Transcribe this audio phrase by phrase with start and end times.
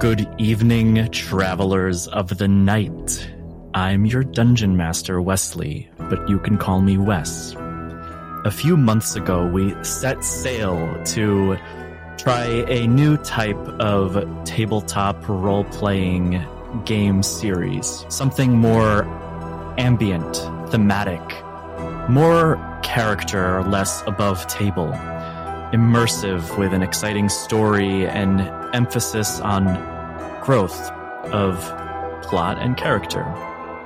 [0.00, 3.30] Good evening, travelers of the night.
[3.74, 7.54] I'm your dungeon master, Wesley, but you can call me Wes.
[8.46, 11.58] A few months ago, we set sail to
[12.16, 16.42] try a new type of tabletop role playing
[16.86, 18.06] game series.
[18.08, 19.04] Something more
[19.78, 20.34] ambient,
[20.70, 21.20] thematic,
[22.08, 24.92] more character, less above table,
[25.74, 29.64] immersive with an exciting story and emphasis on
[30.42, 30.90] growth
[31.32, 31.58] of
[32.22, 33.22] plot and character.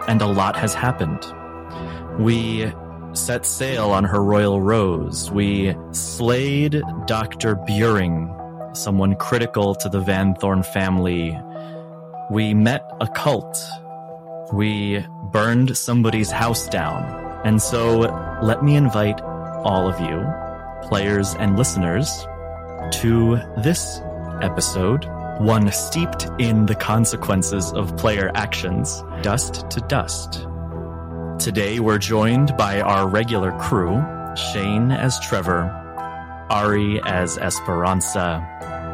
[0.08, 1.24] And a lot has happened.
[2.18, 2.72] We
[3.14, 5.30] set sail on her royal rose.
[5.30, 7.54] We slayed Dr.
[7.54, 8.34] Buring,
[8.74, 11.38] someone critical to the Van Thorn family.
[12.30, 13.58] We met a cult.
[14.52, 17.02] We burned somebody's house down.
[17.44, 18.00] And so
[18.42, 20.24] let me invite all of you,
[20.88, 22.26] players and listeners,
[23.00, 24.00] to this
[24.42, 25.04] episode,
[25.38, 30.46] one steeped in the consequences of player actions, dust to dust.
[31.38, 34.02] Today we're joined by our regular crew,
[34.36, 35.62] Shane as Trevor,
[36.50, 38.40] Ari as Esperanza,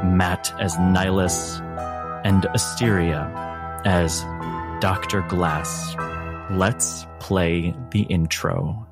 [0.05, 1.61] Matt as Nihilus,
[2.25, 3.31] and Asteria
[3.84, 4.23] as
[4.81, 5.23] Dr.
[5.29, 5.95] Glass.
[6.51, 8.86] Let's play the intro.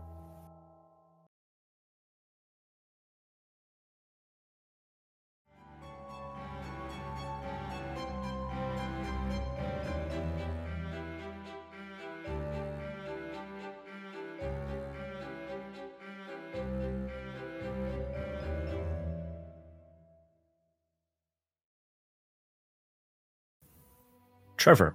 [24.69, 24.95] Trevor.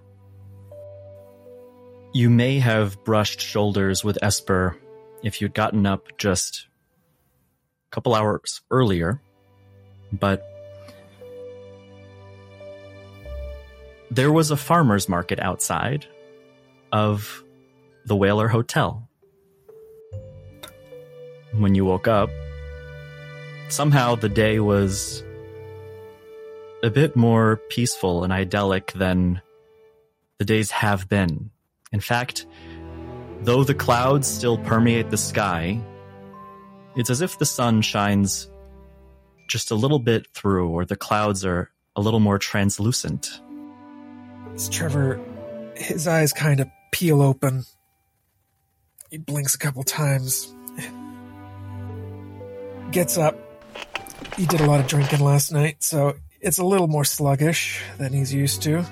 [2.14, 4.78] You may have brushed shoulders with Esper
[5.24, 6.68] if you'd gotten up just
[7.88, 9.20] a couple hours earlier,
[10.12, 10.44] but
[14.12, 16.06] there was a farmer's market outside
[16.92, 17.44] of
[18.06, 19.10] the Whaler Hotel.
[21.52, 22.30] When you woke up,
[23.70, 25.24] somehow the day was
[26.84, 29.42] a bit more peaceful and idyllic than
[30.40, 31.52] the days have been.
[31.92, 32.46] In fact,
[33.42, 35.80] though the clouds still permeate the sky,
[36.96, 38.50] it's as if the sun shines
[39.50, 43.42] just a little bit through, or the clouds are a little more translucent.
[44.54, 45.20] As Trevor,
[45.76, 47.66] his eyes kind of peel open.
[49.10, 50.54] He blinks a couple times.
[52.92, 53.38] Gets up.
[54.38, 58.14] He did a lot of drinking last night, so it's a little more sluggish than
[58.14, 58.86] he's used to.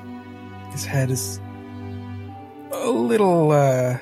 [0.71, 1.39] His head is
[2.71, 3.97] a little uh,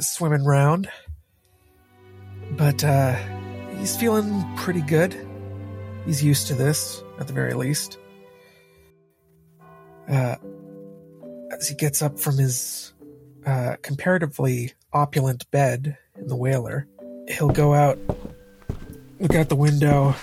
[0.00, 0.88] swimming round,
[2.52, 3.14] but uh,
[3.78, 5.16] he's feeling pretty good.
[6.06, 7.98] He's used to this, at the very least.
[10.08, 10.36] Uh,
[11.50, 12.92] as he gets up from his
[13.46, 16.86] uh, comparatively opulent bed in the whaler,
[17.28, 17.98] he'll go out,
[19.18, 20.14] look out the window,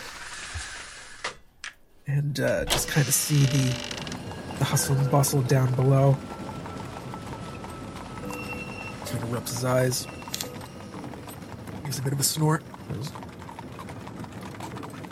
[2.08, 4.01] and uh, just kind of see the
[4.62, 6.16] the hustle and bustle down below.
[9.08, 10.06] Kind of rubs his eyes.
[11.84, 12.64] Gives a bit of a snort.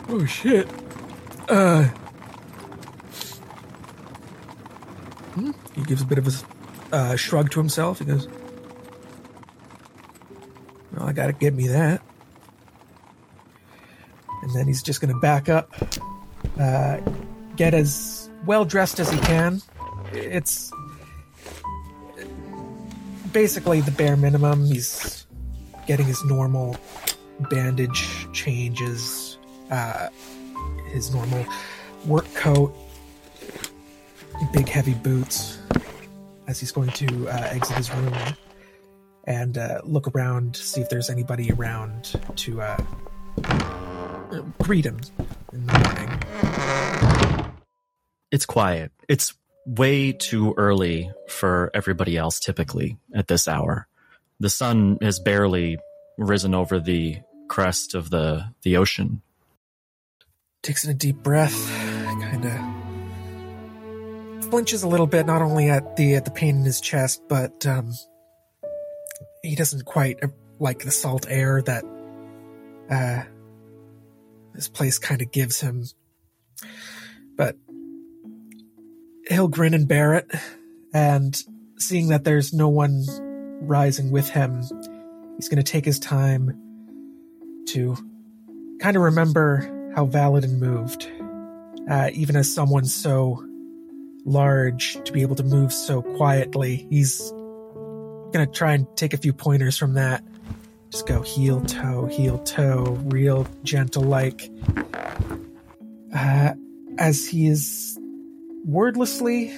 [0.08, 0.68] Oh shit.
[1.48, 1.82] Uh.
[5.34, 7.98] hmm, He gives a bit of a uh, shrug to himself.
[7.98, 8.28] He goes,
[10.96, 12.00] Well, I gotta get me that.
[14.42, 15.72] And then he's just gonna back up,
[16.56, 16.98] uh,
[17.56, 19.62] get as well dressed as he can.
[20.12, 20.72] It's
[23.32, 24.66] basically the bare minimum.
[24.66, 25.26] He's
[25.86, 26.76] getting his normal
[27.50, 29.38] bandage changes,
[29.70, 30.08] uh,
[30.88, 31.44] his normal
[32.06, 32.74] work coat,
[34.52, 35.58] big heavy boots,
[36.46, 38.14] as he's going to uh, exit his room
[39.24, 42.76] and uh, look around, see if there's anybody around to uh,
[44.62, 44.98] greet him.
[48.30, 48.92] It's quiet.
[49.08, 49.34] It's
[49.66, 53.86] way too early for everybody else typically at this hour.
[54.38, 55.78] The sun has barely
[56.16, 57.18] risen over the
[57.48, 59.22] crest of the, the ocean.
[60.62, 61.68] takes in a deep breath,
[62.20, 62.52] kind of
[64.50, 67.66] flinches a little bit, not only at the at the pain in his chest, but
[67.66, 67.92] um,
[69.42, 70.28] he doesn't quite uh,
[70.58, 71.84] like the salt air that
[72.90, 73.22] uh,
[74.54, 75.84] this place kind of gives him.
[77.36, 77.56] But
[79.30, 80.30] he'll grin and bear it,
[80.92, 81.42] and
[81.78, 83.06] seeing that there's no one
[83.62, 84.60] rising with him,
[85.36, 86.58] he's going to take his time
[87.68, 87.96] to
[88.80, 91.08] kind of remember how Valadin moved,
[91.88, 93.44] uh, even as someone so
[94.24, 96.86] large to be able to move so quietly.
[96.90, 97.30] He's
[98.32, 100.22] gonna try and take a few pointers from that.
[100.90, 104.50] Just go heel toe, heel toe, real gentle like.
[106.14, 106.54] Uh,
[106.98, 107.99] as he is
[108.64, 109.52] wordlessly,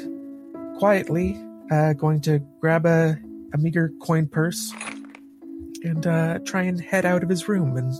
[0.79, 1.41] quietly,
[1.71, 3.17] uh, going to grab a,
[3.55, 4.73] a meager coin purse
[5.83, 7.93] and uh, try and head out of his room and,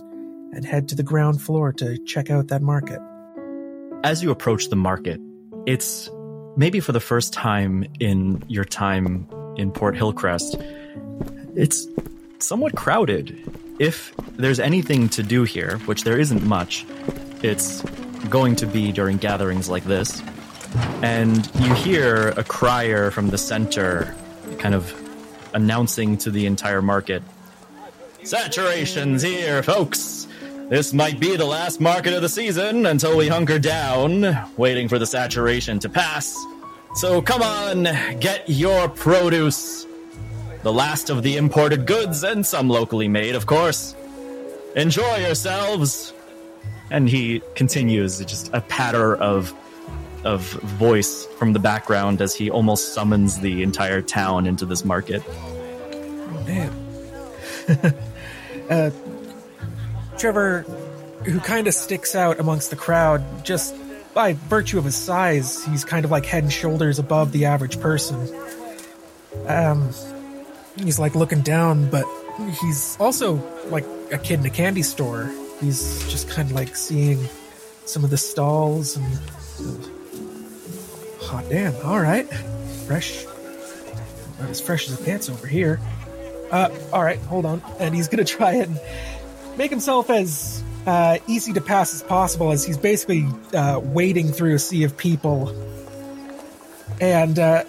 [0.55, 2.99] and head to the ground floor to check out that market.
[4.03, 5.19] As you approach the market,
[5.65, 6.09] it's
[6.55, 9.27] maybe for the first time in your time
[9.57, 10.57] in Port Hillcrest,
[11.55, 11.87] it's
[12.39, 13.37] somewhat crowded.
[13.79, 16.85] If there's anything to do here, which there isn't much,
[17.41, 17.81] it's
[18.29, 20.21] going to be during gatherings like this.
[21.01, 24.15] And you hear a crier from the center
[24.59, 24.93] kind of
[25.53, 27.21] announcing to the entire market
[28.23, 30.27] Saturation's here, folks!
[30.69, 34.97] This might be the last market of the season until we hunker down, waiting for
[34.97, 36.41] the saturation to pass.
[36.95, 37.83] So come on,
[38.21, 39.85] get your produce.
[40.61, 43.93] The last of the imported goods, and some locally made, of course.
[44.77, 46.13] Enjoy yourselves.
[46.91, 49.53] And he continues, just a patter of
[50.23, 55.21] of voice from the background as he almost summons the entire town into this market.
[55.27, 56.73] Oh, damn.
[58.69, 58.89] uh,
[60.17, 60.61] Trevor,
[61.25, 63.75] who kind of sticks out amongst the crowd just
[64.13, 67.79] by virtue of his size, he's kind of like head and shoulders above the average
[67.79, 68.29] person.
[69.47, 69.89] Um,
[70.77, 72.05] he's like looking down, but
[72.61, 73.35] he's also
[73.69, 75.31] like a kid in a candy store.
[75.59, 77.27] He's just kind of like seeing
[77.85, 80.02] some of the stalls and.
[81.33, 82.31] Oh, damn, alright.
[82.85, 83.25] Fresh.
[84.39, 85.79] Not as fresh as it gets over here.
[86.51, 87.59] Uh, alright, hold on.
[87.79, 88.79] And he's gonna try and
[89.57, 94.53] make himself as uh, easy to pass as possible as he's basically uh, wading through
[94.53, 95.49] a sea of people.
[97.01, 97.63] And uh,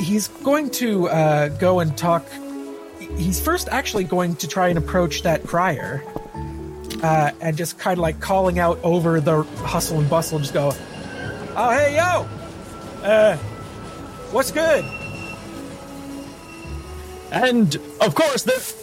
[0.00, 2.26] he's going to uh, go and talk.
[3.16, 6.04] He's first actually going to try and approach that crier
[7.02, 10.72] uh, and just kind of like calling out over the hustle and bustle, just go,
[11.56, 12.28] Oh, hey, yo!
[13.02, 13.36] Uh,
[14.30, 14.84] what's good?
[17.30, 18.74] And of course, the.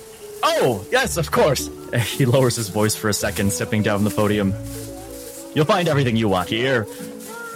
[0.43, 1.69] Oh, yes, of course.
[1.95, 4.53] He lowers his voice for a second, stepping down the podium.
[5.53, 6.85] You'll find everything you want here.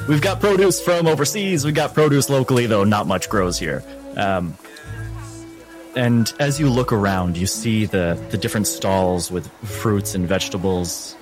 [0.07, 1.65] We've got produce from overseas.
[1.65, 3.83] We've got produce locally, though not much grows here.
[4.15, 4.57] Um,
[5.95, 11.15] and as you look around, you see the, the different stalls with fruits and vegetables.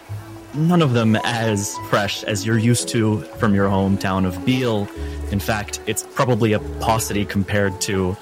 [0.58, 4.88] None of them as fresh as you're used to from your hometown of Beale.
[5.32, 8.14] In fact, it's probably a paucity compared to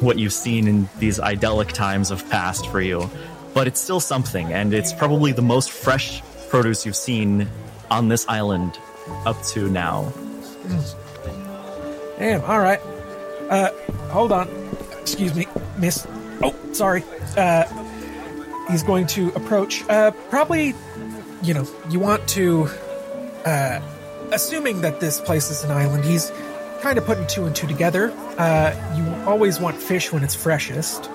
[0.00, 3.08] what you've seen in these idyllic times of past for you.
[3.54, 7.48] But it's still something, and it's probably the most fresh produce you've seen
[7.90, 8.78] on this island
[9.24, 10.12] up to now.
[12.18, 12.80] Damn, alright.
[13.48, 13.70] Uh,
[14.10, 14.48] hold on.
[15.00, 15.46] Excuse me,
[15.78, 16.06] miss.
[16.42, 17.04] Oh, sorry.
[17.36, 17.64] Uh,
[18.70, 19.82] he's going to approach.
[19.88, 20.74] Uh, probably,
[21.42, 22.68] you know, you want to,
[23.44, 23.80] uh,
[24.32, 26.30] assuming that this place is an island, he's
[26.80, 28.12] kind of putting two and two together.
[28.38, 31.10] Uh, you always want fish when it's freshest.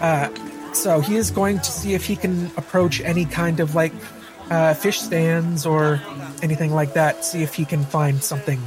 [0.00, 0.28] Uh,
[0.72, 3.92] so he is going to see if he can approach any kind of like
[4.50, 6.00] uh, fish stands or
[6.42, 7.24] anything like that.
[7.24, 8.60] See if he can find something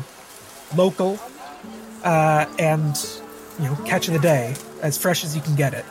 [0.76, 1.20] local
[2.04, 2.96] uh, and
[3.60, 5.86] you know catch of the day as fresh as you can get it.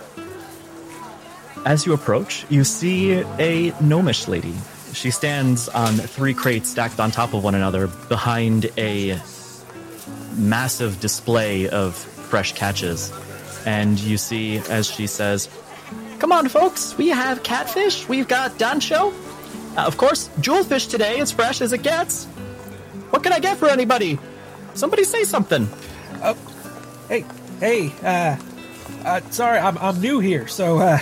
[1.64, 4.54] As you approach, you see a gnomish lady.
[4.92, 9.18] She stands on three crates stacked on top of one another behind a
[10.36, 13.12] massive display of fresh catches.
[13.64, 15.48] And you see, as she says,
[16.18, 19.12] Come on, folks, we have catfish, we've got dancho.
[19.76, 22.26] Uh, of course, jewelfish today, as fresh as it gets.
[23.10, 24.18] What can I get for anybody?
[24.74, 25.68] Somebody say something.
[26.22, 26.36] Oh,
[27.08, 27.24] hey,
[27.58, 28.36] hey, uh,
[29.04, 30.98] uh, sorry, I'm, I'm new here, so, uh,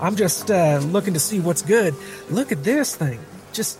[0.00, 1.94] I'm just, uh, looking to see what's good.
[2.30, 3.20] Look at this thing.
[3.52, 3.78] Just,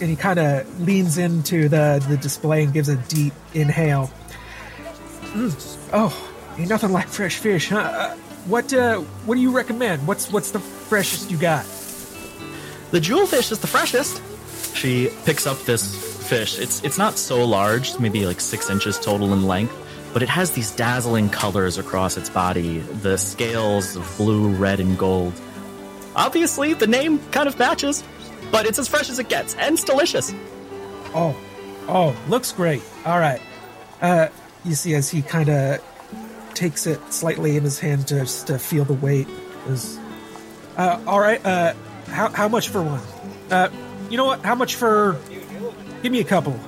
[0.00, 4.10] and he kind of leans into the, the display and gives a deep inhale.
[5.32, 5.78] Mm.
[5.92, 7.78] Oh, ain't nothing like fresh fish, huh?
[7.78, 10.06] Uh, what uh, what do you recommend?
[10.06, 11.64] What's what's the freshest you got?
[12.90, 14.22] The jewelfish is the freshest.
[14.74, 16.58] She picks up this fish.
[16.58, 19.74] It's it's not so large, maybe like six inches total in length,
[20.14, 22.78] but it has these dazzling colors across its body.
[22.78, 25.34] The scales of blue, red, and gold.
[26.18, 28.02] Obviously, the name kind of matches,
[28.50, 30.34] but it's as fresh as it gets, and it's delicious.
[31.14, 31.36] Oh,
[31.86, 32.82] oh, looks great.
[33.06, 33.40] All right.
[34.02, 34.26] Uh,
[34.64, 35.80] you see, as he kind of
[36.54, 39.28] takes it slightly in his hand to, just to feel the weight.
[39.68, 39.96] Is
[40.76, 41.44] uh, all right.
[41.46, 41.74] Uh,
[42.08, 43.00] how how much for one?
[43.48, 43.68] Uh,
[44.10, 44.44] you know what?
[44.44, 45.16] How much for?
[46.02, 46.58] Give me a couple.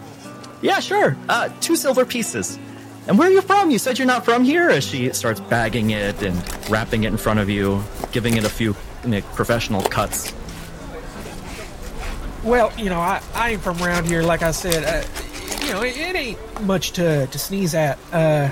[0.63, 1.17] Yeah, sure.
[1.29, 2.57] Uh, two silver pieces.
[3.09, 3.73] And where are you from?
[3.73, 4.69] You said you're not from here?
[4.69, 6.39] As she starts bagging it and
[6.71, 10.33] wrapping it in front of you, giving it a few you know, professional cuts.
[12.43, 14.85] Well, you know, I, I ain't from around here, like I said.
[14.85, 15.07] Uh,
[15.67, 17.99] you know, it, it ain't much to, to sneeze at.
[18.13, 18.51] Uh,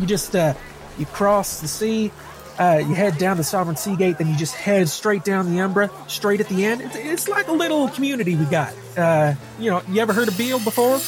[0.00, 0.54] you just, uh,
[0.98, 2.10] you cross the sea,
[2.58, 5.60] uh, you head down the Sovereign Sea Gate, then you just head straight down the
[5.60, 6.80] Umbra, straight at the end.
[6.82, 8.74] It's, it's like a little community we got.
[8.96, 10.98] Uh, you know, you ever heard of Beale before?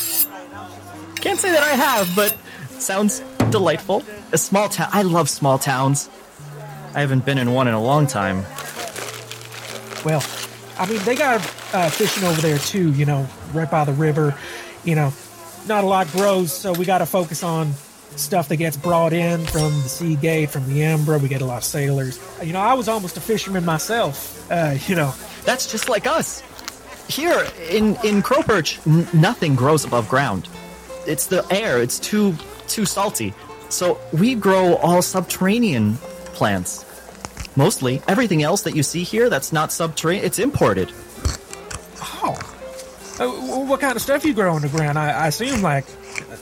[1.17, 2.37] Can't say that I have, but
[2.79, 4.03] sounds delightful.
[4.33, 4.89] A small town.
[4.93, 6.09] I love small towns.
[6.95, 8.45] I haven't been in one in a long time.
[10.05, 10.25] Well,
[10.79, 11.41] I mean, they got
[11.73, 14.37] uh, fishing over there too, you know, right by the river.
[14.85, 15.13] You know,
[15.67, 17.73] not a lot grows, so we got to focus on
[18.17, 21.19] stuff that gets brought in from the Sea Gate, from the Umbra.
[21.19, 22.21] We get a lot of sailors.
[22.43, 24.51] You know, I was almost a fisherman myself.
[24.51, 25.13] Uh, you know,
[25.45, 26.43] That's just like us.
[27.09, 30.49] Here in in Crowperch, n- nothing grows above ground.
[31.07, 31.83] It's the air.
[31.83, 32.35] It's too
[32.67, 33.35] too salty.
[33.69, 35.97] So we grow all subterranean
[36.35, 36.84] plants.
[37.57, 40.93] Mostly everything else that you see here that's not subterranean, it's imported.
[42.03, 42.37] oh,
[43.21, 43.29] uh,
[43.67, 44.99] what kind of stuff you grow in the ground?
[44.99, 45.85] I, I assume like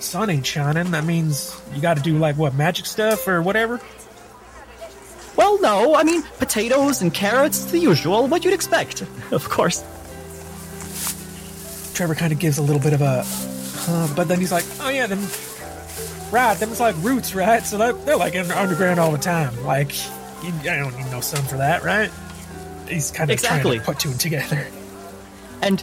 [0.00, 0.90] sun ain't shining.
[0.92, 3.80] That means you got to do like what magic stuff or whatever.
[5.37, 9.82] Well, no, I mean potatoes and carrots, the usual, what you'd expect, of course.
[11.94, 14.88] Trevor kind of gives a little bit of a, huh, but then he's like, oh
[14.88, 15.26] yeah, them,
[16.30, 17.64] right, them's like roots, right?
[17.64, 19.62] So they're, they're like in underground all the time.
[19.64, 19.92] Like,
[20.43, 22.11] you, I don't need no sun for that, right?
[22.89, 23.79] He's kind of Exactly.
[23.79, 24.67] trying to put two and together.
[25.63, 25.83] And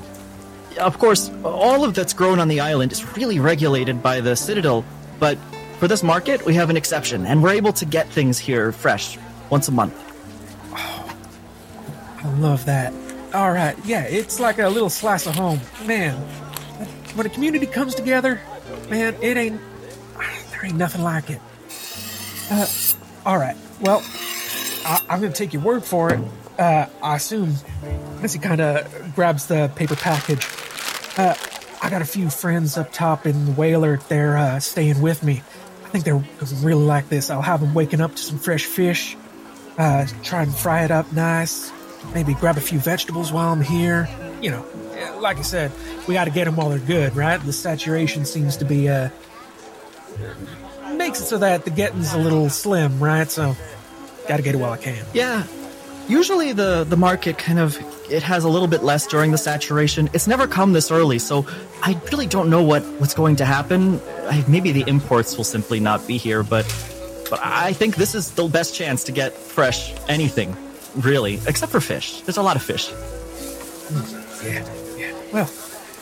[0.79, 4.83] of course, all of that's grown on the island is really regulated by the Citadel.
[5.19, 5.37] But
[5.79, 9.17] for this market, we have an exception, and we're able to get things here fresh
[9.49, 9.93] once a month.
[10.73, 11.15] Oh,
[12.23, 12.93] I love that.
[13.33, 16.15] All right, yeah, it's like a little slice of home, man.
[17.15, 18.39] When a community comes together,
[18.89, 19.59] man, it ain't
[20.51, 21.39] there ain't nothing like it.
[22.51, 22.67] Uh,
[23.25, 24.03] all right, well,
[24.85, 26.19] I, I'm gonna take your word for it.
[26.57, 27.55] Uh, I assume
[28.21, 30.45] as he kind of grabs the paper package.
[31.17, 31.35] Uh,
[31.81, 33.97] I got a few friends up top in the whaler.
[34.09, 35.41] They're uh, staying with me.
[35.85, 36.23] I think they're
[36.61, 37.29] really like this.
[37.29, 39.15] I'll have them waking up to some fresh fish.
[39.77, 41.71] Uh, try and fry it up nice.
[42.13, 44.09] Maybe grab a few vegetables while I'm here.
[44.41, 44.65] You know,
[45.19, 45.71] like I said,
[46.07, 47.37] we got to get them while they're good, right?
[47.43, 49.09] The saturation seems to be uh
[50.95, 53.29] makes it so that the getting's a little slim, right?
[53.31, 53.55] So,
[54.29, 55.03] got to get it while I can.
[55.13, 55.45] Yeah,
[56.07, 57.77] usually the the market kind of
[58.09, 60.09] it has a little bit less during the saturation.
[60.13, 61.45] It's never come this early, so
[61.81, 63.99] I really don't know what what's going to happen.
[64.29, 66.65] I, maybe the imports will simply not be here, but
[67.29, 70.55] but I think this is the best chance to get fresh anything,
[70.95, 72.21] really, except for fish.
[72.21, 72.91] There's a lot of fish.
[74.43, 74.63] Yeah,
[74.95, 75.13] yeah.
[75.33, 75.49] Well,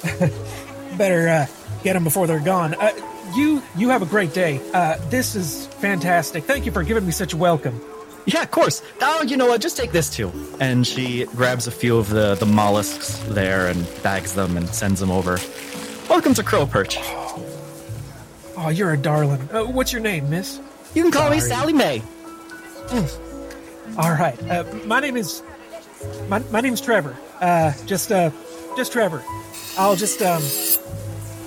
[0.97, 1.45] better uh,
[1.83, 2.75] get them before they're gone.
[2.75, 2.91] Uh,
[3.35, 4.59] you you have a great day.
[4.73, 6.43] Uh, this is fantastic.
[6.43, 7.81] Thank you for giving me such a welcome.
[8.27, 8.83] Yeah, of course.
[9.01, 9.61] Oh, you know what?
[9.61, 10.33] Just take this too.
[10.59, 14.99] And she grabs a few of the, the mollusks there and bags them and sends
[14.99, 15.39] them over.
[16.09, 16.97] Welcome to Crow Perch.
[18.57, 19.47] Oh, you're a darling.
[19.49, 20.59] Uh, what's your name, Miss?
[20.93, 21.51] You can call me Sorry.
[21.51, 22.01] Sally May.
[23.97, 24.37] All right.
[24.49, 25.41] Uh, my name is
[26.27, 27.15] my my name's Trevor.
[27.39, 28.31] Uh, just uh,
[28.75, 29.23] just Trevor.
[29.77, 30.41] I'll just um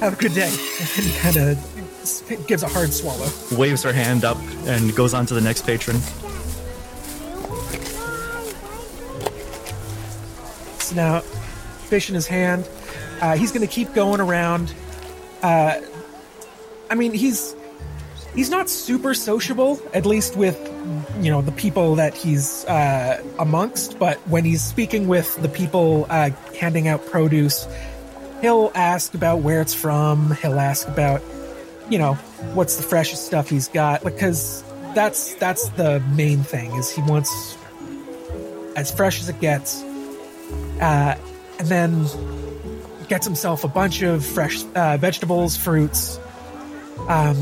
[0.01, 0.49] have a good day.
[0.97, 3.29] And he kind of gives a hard swallow.
[3.53, 5.99] Waves her hand up and goes on to the next patron.
[10.91, 12.69] So now, fish in his hand.
[13.21, 14.75] Uh, he's going to keep going around.
[15.41, 15.81] Uh,
[16.91, 17.55] I mean, he's
[18.35, 20.59] he's not super sociable, at least with
[21.21, 24.01] you know the people that he's uh, amongst.
[24.01, 27.69] But when he's speaking with the people uh, handing out produce,
[28.41, 30.35] he'll ask about where it's from.
[30.43, 31.23] He'll ask about
[31.89, 32.15] you know
[32.55, 34.65] what's the freshest stuff he's got because
[34.97, 37.57] that's that's the main thing is he wants
[38.75, 39.85] as fresh as it gets
[40.81, 41.15] uh,
[41.59, 42.07] and then
[43.09, 46.19] gets himself a bunch of fresh uh, vegetables, fruits,
[47.09, 47.37] um,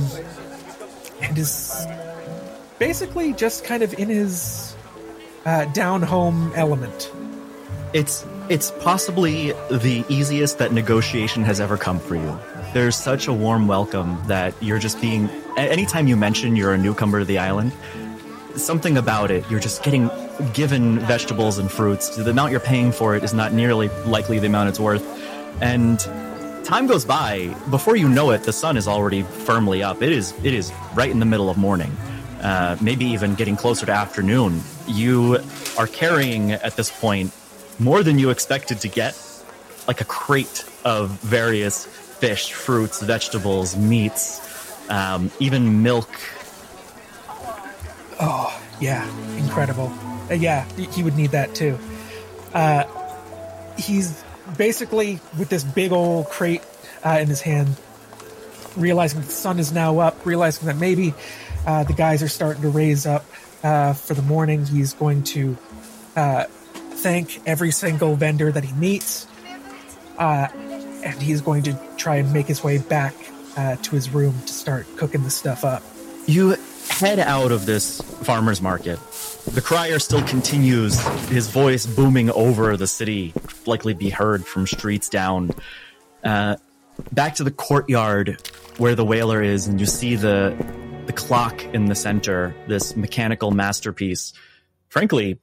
[1.23, 1.87] and is
[2.79, 4.75] basically just kind of in his
[5.45, 7.13] uh, down home element.
[7.93, 12.39] It's it's possibly the easiest that negotiation has ever come for you.
[12.73, 17.21] There's such a warm welcome that you're just being anytime you mention you're a newcomer
[17.21, 17.73] to the island,
[18.57, 20.11] something about it, you're just getting
[20.53, 22.17] given vegetables and fruits.
[22.17, 25.05] The amount you're paying for it is not nearly likely the amount it's worth.
[25.61, 25.99] And
[26.65, 30.03] time goes by, before you know it, the sun is already firmly up.
[30.03, 31.91] It is it is right in the middle of morning.
[32.43, 34.61] Uh, maybe even getting closer to afternoon.
[34.87, 35.39] You
[35.77, 37.33] are carrying at this point
[37.81, 39.17] more than you expected to get,
[39.89, 44.41] like a crate of various fish, fruits, vegetables, meats,
[44.91, 46.09] um, even milk.
[48.21, 49.07] Oh, yeah,
[49.37, 49.93] incredible.
[50.31, 51.79] Uh, yeah, he would need that too.
[52.53, 52.85] Uh,
[53.77, 54.23] he's
[54.57, 56.63] basically with this big old crate
[57.05, 57.77] uh, in his hand,
[58.77, 61.15] realizing the sun is now up, realizing that maybe
[61.67, 63.25] uh, the guys are starting to raise up
[63.63, 64.67] uh, for the morning.
[64.67, 65.57] He's going to
[66.17, 66.45] uh,
[66.75, 69.27] thank every single vendor that he meets,
[70.19, 73.15] and he's going to try and make his way back
[73.83, 75.83] to his room to start cooking the stuff up.
[76.27, 76.57] You
[76.89, 78.99] head out of this farmer's market.
[79.47, 83.33] The crier still continues, his voice booming over the city,
[83.67, 85.51] likely be heard from streets down.
[86.23, 86.57] Uh,
[87.13, 88.41] back to the courtyard
[88.79, 90.57] where the whaler is, and you see the
[91.07, 94.35] the clock in the center, this mechanical masterpiece.
[94.89, 95.39] Frankly,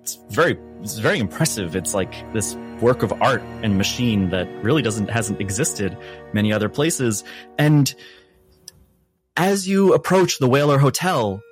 [0.00, 1.76] it's very it's very impressive.
[1.76, 5.96] It's like this work of art and machine that really doesn't hasn't existed
[6.32, 7.24] many other places.
[7.58, 7.94] And
[9.36, 11.42] as you approach the Whaler Hotel,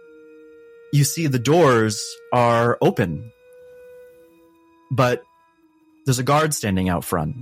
[0.92, 3.32] you see the doors are open.
[4.90, 5.22] But
[6.04, 7.36] there's a guard standing out front.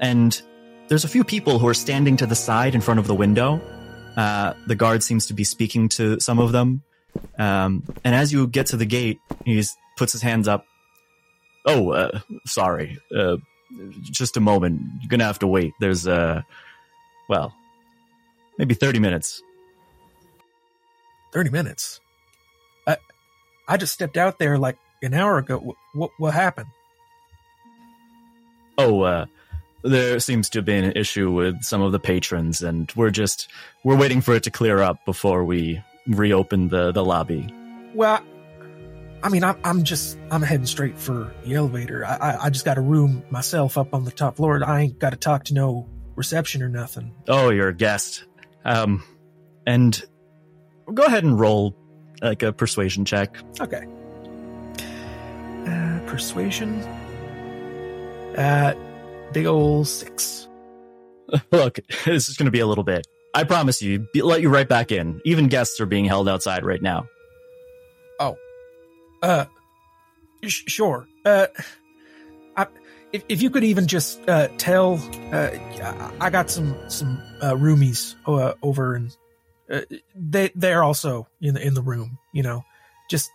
[0.00, 0.40] And
[0.88, 3.60] there's a few people who are standing to the side in front of the window
[4.18, 6.82] uh, the guard seems to be speaking to some of them.
[7.38, 9.62] Um, and as you get to the gate, he
[9.96, 10.66] puts his hands up.
[11.64, 12.98] Oh, uh, sorry.
[13.16, 13.36] Uh,
[14.00, 14.80] just a moment.
[15.00, 15.72] You're gonna have to wait.
[15.78, 16.42] There's, uh,
[17.28, 17.54] well,
[18.58, 19.42] maybe 30 minutes.
[21.32, 22.00] 30 minutes?
[22.86, 22.96] I,
[23.66, 25.76] I just stepped out there like an hour ago.
[25.94, 26.68] What, what happened?
[28.76, 29.26] Oh, uh,
[29.82, 33.48] there seems to have been an issue with some of the patrons, and we're just
[33.84, 37.52] we're waiting for it to clear up before we reopen the the lobby.
[37.94, 38.20] Well,
[39.22, 42.04] I mean, I'm, I'm just I'm heading straight for the elevator.
[42.04, 44.62] I, I, I just got a room myself up on the top floor.
[44.64, 47.14] I ain't got to talk to no reception or nothing.
[47.26, 48.24] Oh, you're a guest.
[48.68, 49.02] Um,
[49.66, 50.00] and
[50.92, 51.74] go ahead and roll
[52.20, 53.36] like a persuasion check.
[53.58, 53.86] Okay.
[55.66, 56.80] Uh, persuasion.
[58.36, 58.74] Uh,
[59.32, 60.46] big old six.
[61.50, 63.06] Look, this is going to be a little bit.
[63.34, 65.20] I promise you, be, let you right back in.
[65.24, 67.06] Even guests are being held outside right now.
[68.20, 68.36] Oh,
[69.22, 69.46] uh,
[70.44, 71.06] sh- sure.
[71.24, 71.46] Uh,
[73.12, 75.00] if if you could even just uh, tell,
[75.32, 75.50] uh,
[76.20, 79.16] I got some some uh, roomies uh, over, and
[79.70, 79.80] uh,
[80.14, 82.18] they they're also in the in the room.
[82.32, 82.64] You know,
[83.08, 83.30] just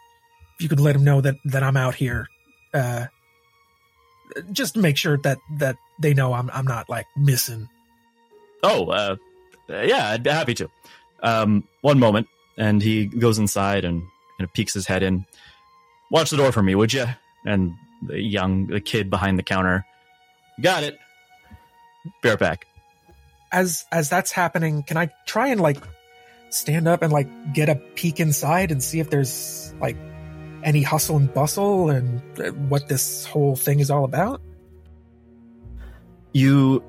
[0.56, 2.28] if you could let them know that that I'm out here.
[2.74, 3.06] Uh,
[4.52, 7.70] just make sure that that they know I'm I'm not like missing.
[8.64, 9.18] Oh,
[9.70, 10.70] yeah, I'd be happy to.
[11.22, 14.02] Um, one moment, and he goes inside and
[14.38, 15.26] kind of peeks his head in.
[16.10, 17.06] Watch the door for me, would you?
[17.46, 17.74] And
[18.08, 19.86] the young the kid behind the counter,
[20.62, 20.98] got it.
[22.22, 22.68] Be right back.
[23.52, 25.78] As as that's happening, can I try and like
[26.50, 29.98] stand up and like get a peek inside and see if there's like
[30.64, 34.42] any hustle and bustle and uh, what this whole thing is all about?
[36.34, 36.84] You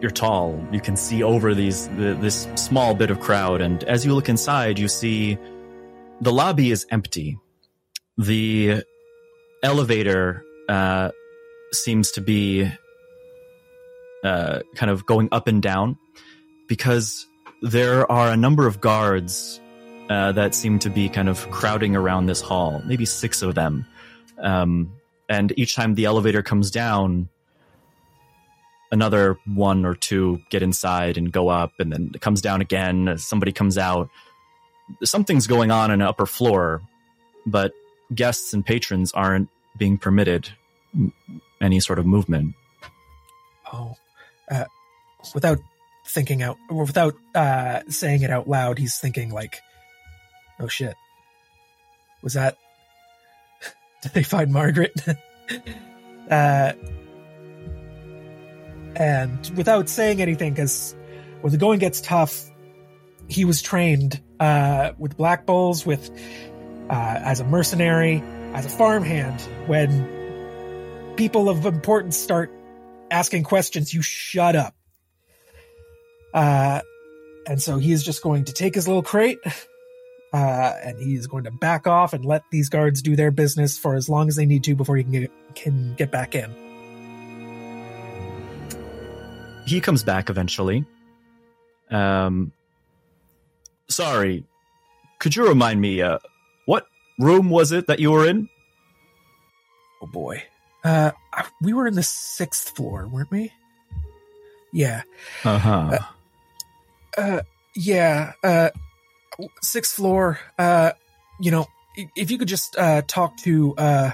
[0.00, 0.62] you're tall.
[0.72, 4.28] You can see over these the, this small bit of crowd and as you look
[4.28, 5.38] inside, you see
[6.20, 7.38] the lobby is empty.
[8.18, 8.82] The
[9.62, 11.10] elevator uh,
[11.72, 12.70] seems to be
[14.24, 15.98] uh, kind of going up and down
[16.68, 17.26] because
[17.62, 19.60] there are a number of guards
[20.10, 23.86] uh, that seem to be kind of crowding around this hall, maybe six of them.
[24.38, 24.92] Um,
[25.28, 27.28] and each time the elevator comes down,
[28.92, 33.18] another one or two get inside and go up, and then it comes down again.
[33.18, 34.08] Somebody comes out.
[35.02, 36.82] Something's going on in an upper floor,
[37.44, 37.72] but
[38.14, 40.50] guests and patrons aren't being permitted
[41.60, 42.54] any sort of movement.
[43.72, 43.94] Oh,
[44.50, 44.64] uh,
[45.34, 45.58] without
[46.06, 49.60] thinking out, without uh, saying it out loud, he's thinking like,
[50.58, 50.94] Oh shit.
[52.22, 52.56] Was that.
[54.02, 54.94] Did they find Margaret?
[56.30, 56.72] uh,
[58.96, 60.94] and without saying anything, because
[61.42, 62.50] when the going gets tough,
[63.28, 66.10] he was trained uh, with Black Bulls, with
[66.88, 68.22] uh, as a mercenary,
[68.54, 69.40] as a farmhand.
[69.66, 72.52] When people of importance start
[73.10, 74.74] asking questions, you shut up.
[76.34, 76.80] Uh,
[77.46, 79.38] and so he is just going to take his little crate,
[80.32, 83.94] uh, and is going to back off and let these guards do their business for
[83.94, 86.50] as long as they need to before he can get, can get back in.
[89.66, 90.84] He comes back eventually.
[91.90, 92.52] Um,
[93.88, 94.44] sorry,
[95.18, 96.18] could you remind me, uh,
[97.18, 98.48] room was it that you were in?
[100.02, 100.42] Oh boy.
[100.84, 101.12] Uh,
[101.60, 103.52] we were in the sixth floor, weren't we?
[104.72, 105.02] Yeah.
[105.44, 105.98] Uh-huh.
[107.16, 107.40] Uh,
[107.74, 108.32] yeah.
[108.44, 108.70] Uh,
[109.62, 110.38] sixth floor.
[110.58, 110.92] Uh,
[111.40, 111.66] you know,
[112.14, 114.12] if you could just uh talk to uh,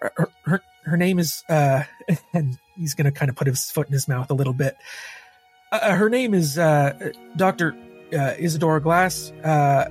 [0.00, 1.82] her her, her name is uh,
[2.32, 4.76] and he's gonna kind of put his foot in his mouth a little bit.
[5.72, 7.76] Uh, her name is uh, Doctor
[8.12, 9.30] uh, Isadora Glass.
[9.44, 9.90] Uh,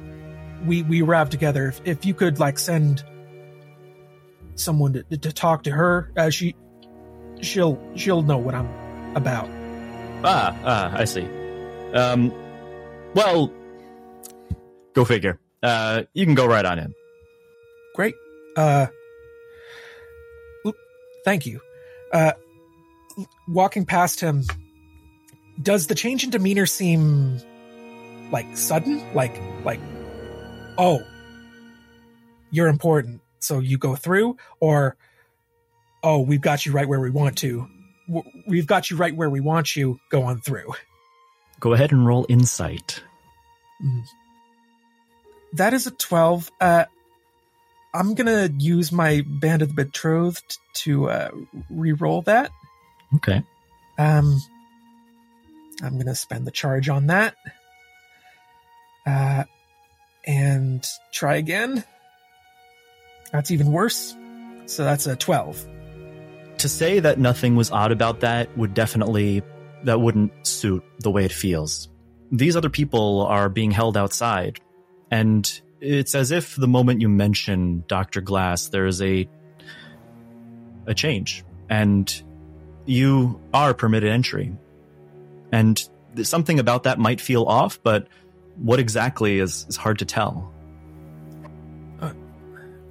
[0.65, 1.67] we we arrived together.
[1.67, 3.03] If, if you could like send
[4.55, 6.55] someone to, to talk to her, uh, she
[7.41, 8.69] she'll she'll know what I'm
[9.15, 9.49] about.
[10.23, 11.27] Ah, ah, I see.
[11.93, 12.31] Um,
[13.13, 13.51] well,
[14.93, 15.39] go figure.
[15.61, 16.93] Uh, you can go right on in.
[17.95, 18.15] Great.
[18.55, 18.87] Uh,
[21.23, 21.61] thank you.
[22.11, 22.33] Uh,
[23.47, 24.43] walking past him,
[25.61, 27.39] does the change in demeanor seem
[28.31, 29.03] like sudden?
[29.13, 29.79] Like, like,
[30.77, 31.01] oh,
[32.51, 34.95] you're important, so you go through, or
[36.03, 37.67] oh, we've got you right where we want to.
[38.47, 39.99] We've got you right where we want you.
[40.09, 40.73] Go on through.
[41.59, 43.03] Go ahead and roll insight.
[43.83, 44.03] Mm.
[45.53, 46.51] That is a 12.
[46.61, 46.85] Uh,
[47.93, 51.31] I'm gonna use my Band of the Betrothed to uh,
[51.69, 52.51] re-roll that.
[53.15, 53.43] Okay.
[53.97, 54.39] Um,
[55.81, 57.35] I'm gonna spend the charge on that.
[59.05, 59.45] Uh,
[60.27, 61.83] and try again.
[63.31, 64.15] That's even worse.
[64.65, 65.65] So that's a 12.
[66.59, 69.41] To say that nothing was odd about that would definitely
[69.83, 71.87] that wouldn't suit the way it feels.
[72.31, 74.59] These other people are being held outside,
[75.11, 78.21] and it's as if the moment you mention Dr.
[78.21, 79.29] Glass, there is a
[80.87, 82.23] a change, and
[82.85, 84.55] you are permitted entry.
[85.51, 85.81] And
[86.23, 88.07] something about that might feel off, but
[88.57, 90.51] what exactly is, is hard to tell.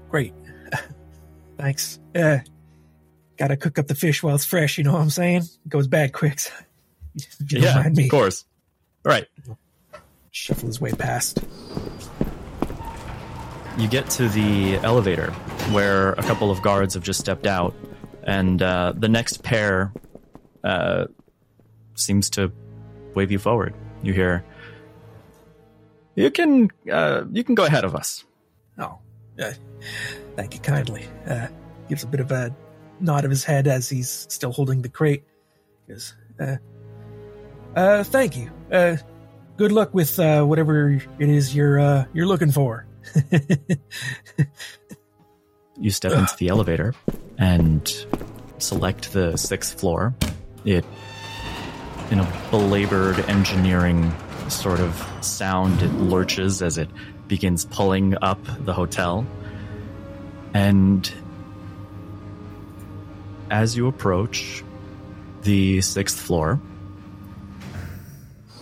[0.09, 0.33] Great.
[1.59, 1.99] Thanks.
[2.15, 2.39] Uh,
[3.37, 5.43] gotta cook up the fish while it's fresh, you know what I'm saying?
[5.43, 6.39] It goes bad quick.
[6.39, 6.53] so-
[7.15, 8.05] if you don't mind me.
[8.05, 8.45] of course.
[9.05, 9.27] All right.
[10.31, 11.39] Shuffle his way past.
[13.79, 15.31] You get to the elevator
[15.73, 17.75] where a couple of guards have just stepped out,
[18.23, 19.93] and uh, the next pair
[20.65, 21.07] uh,
[21.95, 22.53] seems to
[23.15, 23.75] wave you forward.
[24.03, 24.45] You hear,
[26.17, 28.25] "You can, uh, you can go ahead of us."
[28.79, 28.99] Oh,
[29.41, 29.53] uh,
[30.35, 31.05] thank you kindly.
[31.27, 31.47] Uh,
[31.89, 32.55] gives a bit of a
[32.99, 35.23] nod of his head as he's still holding the crate.
[35.89, 36.57] Goes, uh,
[37.77, 38.51] uh, thank you.
[38.73, 38.97] Uh,
[39.57, 42.87] good luck with uh, whatever it is you're uh, you're looking for.
[45.79, 46.95] You step into the elevator
[47.39, 48.07] and
[48.59, 50.15] select the sixth floor.
[50.65, 50.85] It,
[52.11, 54.15] in a belabored engineering
[54.49, 56.89] sort of sound, it lurches as it
[57.29, 59.27] begins pulling up the hotel.
[60.55, 61.13] And
[63.51, 64.65] as you approach
[65.43, 66.61] the sixth floor,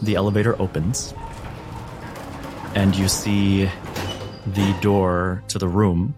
[0.03, 1.15] the elevator opens,
[2.75, 3.71] and you see
[4.47, 6.15] the door to the room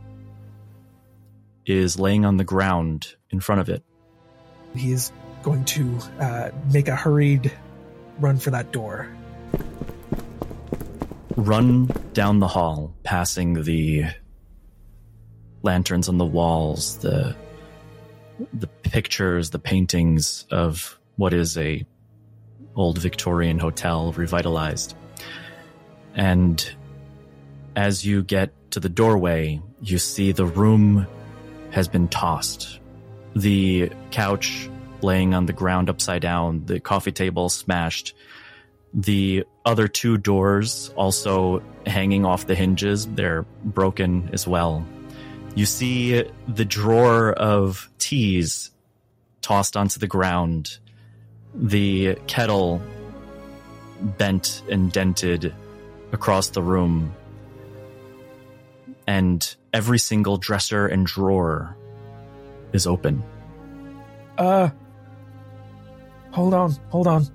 [1.66, 3.82] is laying on the ground in front of it.
[4.74, 7.52] He is going to uh, make a hurried
[8.18, 9.08] run for that door.
[11.36, 14.06] Run down the hall, passing the
[15.62, 17.36] lanterns on the walls, the
[18.52, 21.84] the pictures, the paintings of what is a
[22.74, 24.94] old Victorian hotel revitalized.
[26.14, 26.68] And
[27.74, 31.06] as you get to the doorway, you see the room
[31.70, 32.80] has been tossed.
[33.34, 34.68] The couch
[35.02, 38.14] laying on the ground upside down, the coffee table smashed,
[38.96, 44.84] the other two doors also hanging off the hinges, they're broken as well.
[45.54, 48.70] You see the drawer of teas
[49.42, 50.78] tossed onto the ground,
[51.54, 52.80] the kettle
[54.00, 55.54] bent and dented
[56.12, 57.14] across the room,
[59.06, 61.76] and every single dresser and drawer
[62.72, 63.22] is open.
[64.38, 64.70] Uh,
[66.30, 67.26] hold on, hold on.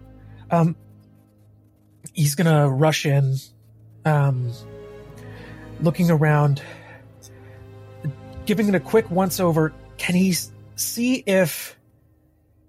[0.49, 0.75] Um,
[2.13, 3.35] he's gonna rush in,
[4.05, 4.51] um,
[5.81, 6.61] looking around,
[8.45, 9.73] giving it a quick once over.
[9.97, 10.35] Can he
[10.75, 11.77] see if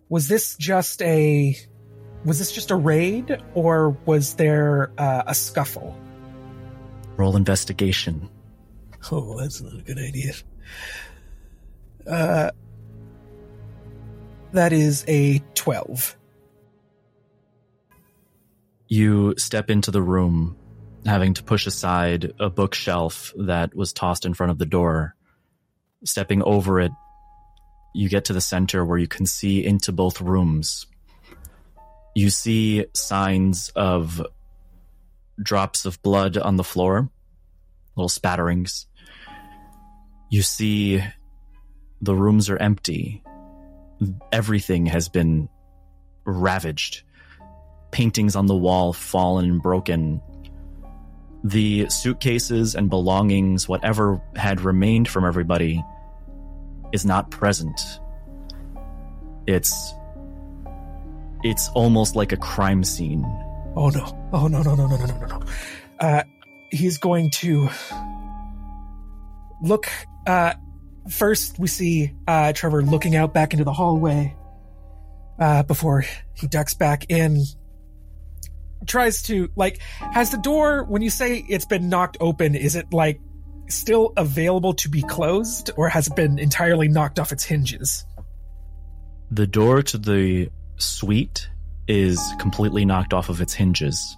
[0.09, 1.57] was this just a
[2.25, 5.97] was this just a raid or was there uh, a scuffle?
[7.17, 8.29] Roll investigation.
[9.11, 10.35] Oh, that's not a good idea.
[12.07, 12.51] Uh,
[14.53, 16.17] that is a twelve.
[18.93, 20.55] You step into the room,
[21.07, 25.17] having to push aside a bookshelf that was tossed in front of the door.
[26.05, 26.93] Stepping over it,
[27.95, 30.85] you get to the center where you can see into both rooms.
[32.15, 34.21] You see signs of
[35.43, 37.09] drops of blood on the floor,
[37.97, 38.85] little spatterings.
[40.31, 41.03] You see
[42.03, 43.23] the rooms are empty.
[44.31, 45.49] Everything has been
[46.27, 47.05] ravaged.
[47.93, 50.21] Paintings on the wall fallen and broken.
[51.45, 55.85] The suitcases and belongings, whatever had remained from everybody,
[56.93, 57.81] is not present.
[59.47, 59.95] It's
[61.43, 63.25] it's almost like a crime scene.
[63.77, 64.29] Oh no!
[64.33, 64.63] Oh no!
[64.63, 64.75] No!
[64.75, 64.87] No!
[64.87, 64.97] No!
[64.97, 65.07] No!
[65.07, 65.27] No!
[65.27, 65.43] No!
[65.99, 66.23] Uh,
[66.71, 67.69] he's going to
[69.63, 69.87] look.
[70.27, 70.55] Uh,
[71.11, 74.37] first, we see uh, Trevor looking out back into the hallway
[75.39, 77.43] uh, before he ducks back in.
[78.87, 82.55] Tries to like has the door when you say it's been knocked open.
[82.55, 83.21] Is it like
[83.69, 88.05] still available to be closed, or has it been entirely knocked off its hinges?
[89.31, 91.49] The door to the suite
[91.89, 94.17] is completely knocked off of its hinges.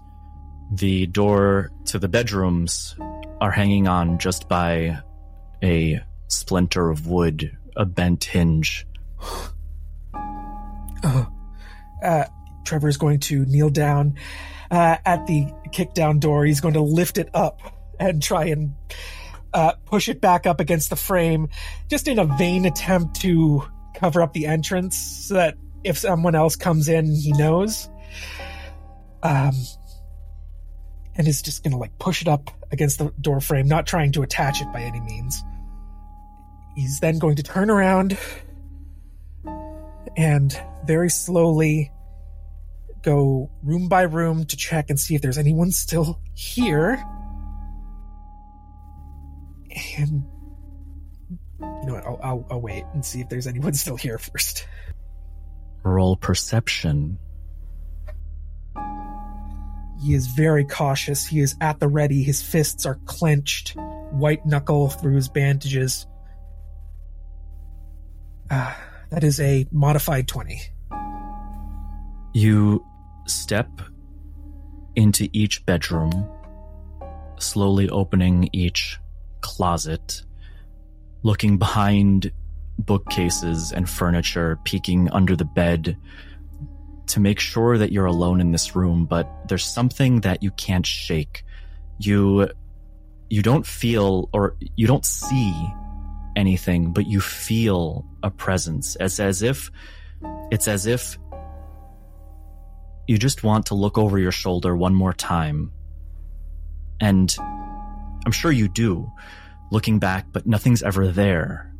[0.73, 2.97] The door to the bedrooms
[3.41, 4.99] are hanging on just by
[5.63, 8.87] a splinter of wood, a bent hinge.
[11.03, 11.27] Uh,
[12.03, 12.25] uh,
[12.65, 14.17] Trevor is going to kneel down
[14.75, 16.45] uh, at the kick down door.
[16.45, 17.61] He's going to lift it up
[18.01, 18.75] and try and
[19.53, 21.49] uh, push it back up against the frame,
[21.89, 23.63] just in a vain attempt to
[23.95, 27.89] cover up the entrance so that if someone else comes in, he knows.
[29.23, 29.53] Um,
[31.15, 34.23] and is just gonna like push it up against the door frame, not trying to
[34.23, 35.43] attach it by any means.
[36.75, 38.19] He's then going to turn around
[40.17, 41.93] and very slowly
[43.05, 47.03] go room by room to check and see if there's anyone still here.
[49.99, 50.25] And
[51.61, 52.07] you know what?
[52.07, 54.67] I'll, I'll, I'll wait and see if there's anyone still here first.
[55.83, 57.19] Roll perception.
[60.03, 61.27] He is very cautious.
[61.27, 62.23] He is at the ready.
[62.23, 63.77] His fists are clenched,
[64.11, 66.07] white knuckle through his bandages.
[68.51, 68.79] Ah,
[69.11, 70.61] that is a modified 20.
[72.35, 72.85] You
[73.27, 73.69] step
[74.97, 76.29] into each bedroom,
[77.39, 78.99] slowly opening each
[79.41, 80.23] closet,
[81.23, 82.31] looking behind
[82.79, 85.97] bookcases and furniture, peeking under the bed
[87.07, 90.87] to make sure that you're alone in this room, but there's something that you can't
[90.87, 91.45] shake.
[91.99, 92.49] You
[93.31, 95.55] you don't feel or you don't see
[96.37, 98.97] anything, but you feel a presence.
[99.01, 99.71] It's as if
[100.51, 101.19] it's as if
[103.07, 105.73] you just want to look over your shoulder one more time.
[107.01, 107.35] And
[108.25, 109.11] I'm sure you do,
[109.71, 111.73] looking back, but nothing's ever there.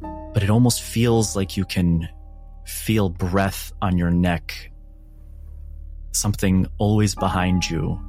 [0.00, 2.08] But it almost feels like you can
[2.64, 4.70] feel breath on your neck.
[6.12, 8.00] Something always behind you.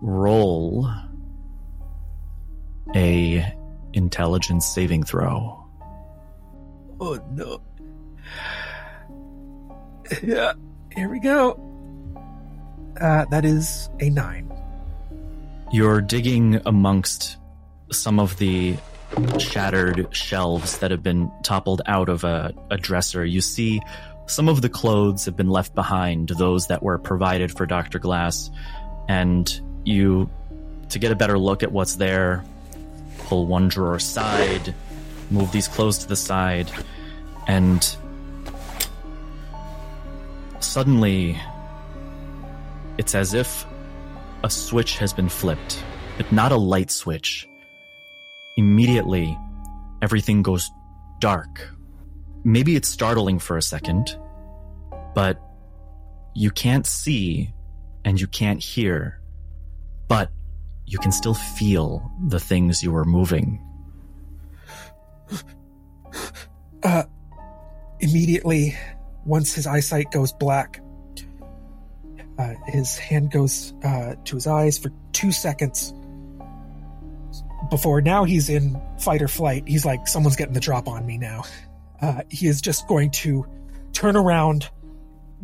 [0.00, 0.88] Roll
[2.94, 3.54] a
[3.92, 5.64] intelligence saving throw.
[7.00, 7.60] Oh no.
[10.22, 10.54] Yeah,
[10.98, 11.52] here we go.
[13.00, 14.52] Uh, that is a nine.
[15.70, 17.36] You're digging amongst
[17.92, 18.76] some of the
[19.38, 23.24] shattered shelves that have been toppled out of a, a dresser.
[23.24, 23.80] You see
[24.26, 28.00] some of the clothes have been left behind, those that were provided for Dr.
[28.00, 28.50] Glass,
[29.08, 30.28] and you,
[30.88, 32.44] to get a better look at what's there,
[33.18, 34.74] pull one drawer aside,
[35.30, 36.70] move these clothes to the side,
[37.46, 37.96] and
[40.78, 41.36] suddenly
[42.98, 43.66] it's as if
[44.44, 45.82] a switch has been flipped,
[46.16, 47.48] but not a light switch.
[48.56, 49.36] Immediately,
[50.02, 50.70] everything goes
[51.18, 51.68] dark.
[52.44, 54.16] Maybe it's startling for a second,
[55.16, 55.42] but
[56.36, 57.52] you can't see
[58.04, 59.20] and you can't hear,
[60.06, 60.30] but
[60.86, 63.60] you can still feel the things you are moving.
[66.84, 67.02] Uh,
[67.98, 68.76] immediately,
[69.28, 70.80] once his eyesight goes black,
[72.38, 75.92] uh, his hand goes uh, to his eyes for two seconds.
[77.70, 79.64] Before now, he's in fight or flight.
[79.66, 81.44] He's like, someone's getting the drop on me now.
[82.00, 83.44] Uh, he is just going to
[83.92, 84.70] turn around,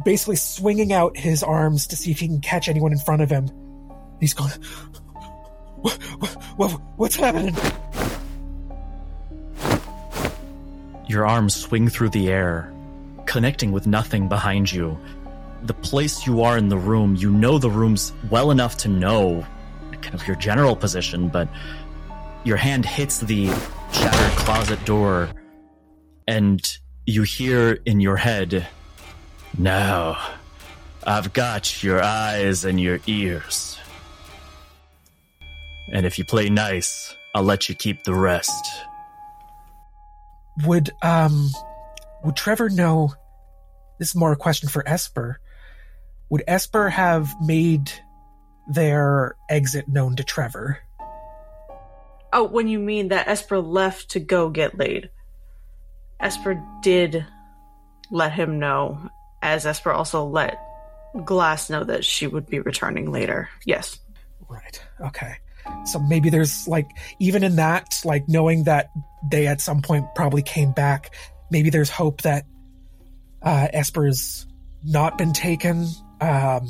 [0.05, 3.29] basically swinging out his arms to see if he can catch anyone in front of
[3.29, 3.51] him.
[4.20, 4.53] He's going,
[5.83, 5.92] what,
[6.57, 7.57] what, what's happening?
[11.07, 12.73] Your arms swing through the air,
[13.35, 14.97] connecting with nothing behind you.
[15.64, 19.44] The place you are in the room, you know the room's well enough to know
[20.03, 21.49] kind of your general position, but
[22.44, 23.47] your hand hits the
[23.90, 25.31] shattered closet door
[26.29, 28.68] and you hear in your head,
[29.59, 30.16] Now,
[31.05, 33.81] I've got your eyes and your ears.
[35.92, 38.64] And if you play nice, I'll let you keep the rest.
[40.64, 41.51] Would um
[42.23, 43.14] would Trevor know
[43.98, 45.38] this is more a question for Esper.
[46.30, 47.90] Would Esper have made
[48.68, 50.78] their exit known to Trevor?
[52.33, 55.11] Oh, when you mean that Esper left to go get laid.
[56.18, 57.26] Esper did
[58.11, 59.11] let him know,
[59.42, 60.59] as Esper also let
[61.24, 63.48] Glass know that she would be returning later.
[63.64, 64.00] Yes.
[64.48, 64.83] Right.
[65.00, 65.35] Okay.
[65.85, 66.88] So maybe there's like,
[67.20, 68.90] even in that, like knowing that
[69.30, 71.14] they at some point probably came back,
[71.50, 72.46] maybe there's hope that
[73.44, 74.46] uh, Esper's
[74.83, 75.88] not been taken.
[76.20, 76.68] Um,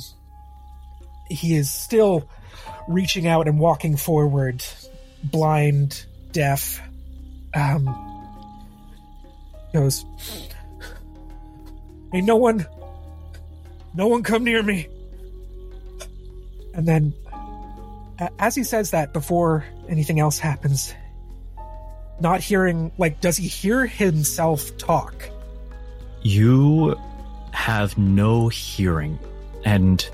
[1.28, 2.28] he is still
[2.88, 4.64] reaching out and walking forward,
[5.22, 6.80] blind, deaf.
[7.54, 7.84] Um,
[9.72, 10.04] goes,
[12.12, 12.66] Hey, no one,
[13.94, 14.88] no one come near me.
[16.72, 17.14] And then,
[18.38, 20.94] as he says that, before anything else happens,
[22.20, 25.14] not hearing, like, does he hear himself talk?
[26.24, 26.98] You
[27.52, 29.18] have no hearing.
[29.64, 30.06] And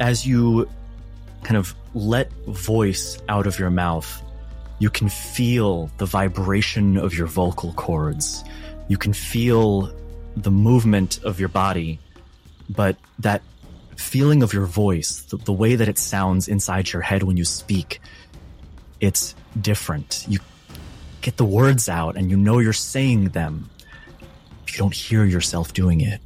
[0.00, 0.68] as you
[1.44, 4.22] kind of let voice out of your mouth,
[4.78, 8.42] you can feel the vibration of your vocal cords.
[8.88, 9.94] You can feel
[10.36, 12.00] the movement of your body,
[12.68, 13.42] but that
[13.96, 17.44] feeling of your voice, the, the, way that it sounds inside your head when you
[17.44, 18.00] speak,
[19.00, 20.24] it's different.
[20.28, 20.40] You
[21.20, 23.70] get the words out and you know you're saying them.
[24.68, 26.20] You don't hear yourself doing it.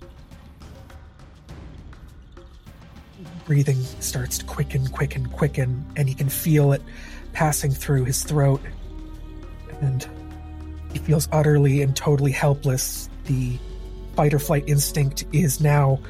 [3.46, 6.83] Breathing starts to quicken, quicken, quicken, and he can feel it
[7.33, 8.61] passing through his throat.
[9.81, 10.07] And
[10.92, 13.09] he feels utterly and totally helpless.
[13.24, 13.59] The
[14.16, 16.01] fight or flight instinct is now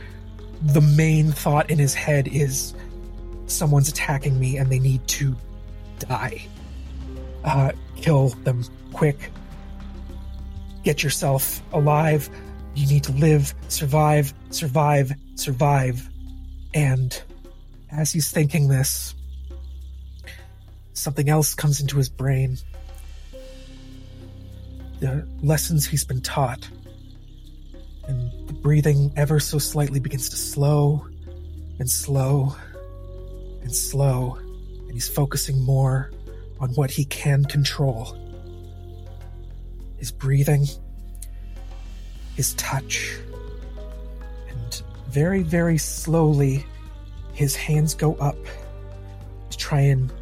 [0.63, 2.75] the main thought in his head is
[3.47, 5.37] someone's attacking me and they need to
[5.99, 6.47] die.
[7.45, 9.31] Uh, kill them quick.
[10.89, 12.31] Get yourself alive.
[12.75, 16.09] You need to live, survive, survive, survive.
[16.73, 17.23] And
[17.93, 19.15] as he's thinking this,
[20.95, 22.57] something else comes into his brain.
[25.01, 26.67] The lessons he's been taught
[28.07, 31.07] and the breathing ever so slightly begins to slow
[31.79, 32.57] and slow
[33.61, 36.11] and slow, and he's focusing more
[36.61, 38.17] on what he can control
[39.99, 40.67] his breathing,
[42.37, 43.19] his touch,
[44.49, 46.65] and very, very slowly,
[47.33, 48.37] his hands go up
[49.51, 50.13] to try and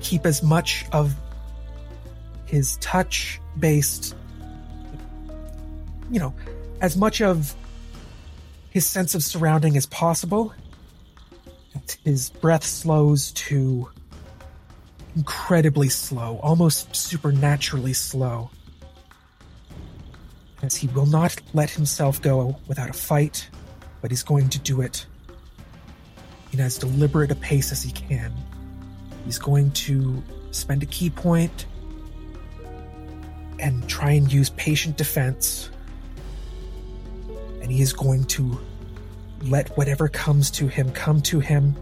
[0.00, 1.14] keep as much of
[2.46, 4.14] his touch based
[6.10, 6.34] you know,
[6.80, 7.54] as much of
[8.70, 10.52] his sense of surrounding as possible.
[12.04, 13.90] His breath slows to
[15.16, 18.50] incredibly slow, almost supernaturally slow.
[20.62, 23.48] As he will not let himself go without a fight,
[24.00, 25.06] but he's going to do it
[26.52, 28.32] in as deliberate a pace as he can.
[29.24, 31.66] He's going to spend a ki point
[33.58, 35.70] and try and use patient defense
[37.64, 38.60] and he is going to
[39.44, 41.74] let whatever comes to him come to him.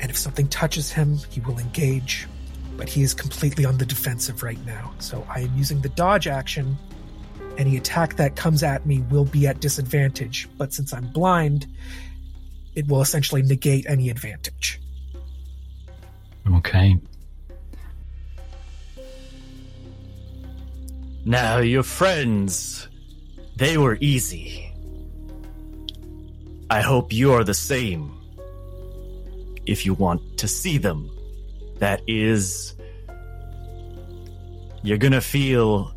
[0.00, 2.26] And if something touches him, he will engage.
[2.76, 4.92] But he is completely on the defensive right now.
[4.98, 6.76] So I am using the dodge action.
[7.56, 10.48] Any attack that comes at me will be at disadvantage.
[10.58, 11.66] But since I'm blind,
[12.74, 14.80] it will essentially negate any advantage.
[16.46, 17.00] Okay.
[21.24, 22.88] Now, your friends
[23.56, 24.70] they were easy.
[26.68, 28.15] I hope you're the same.
[29.66, 31.10] If you want to see them,
[31.78, 32.74] that is.
[34.82, 35.92] You're gonna feel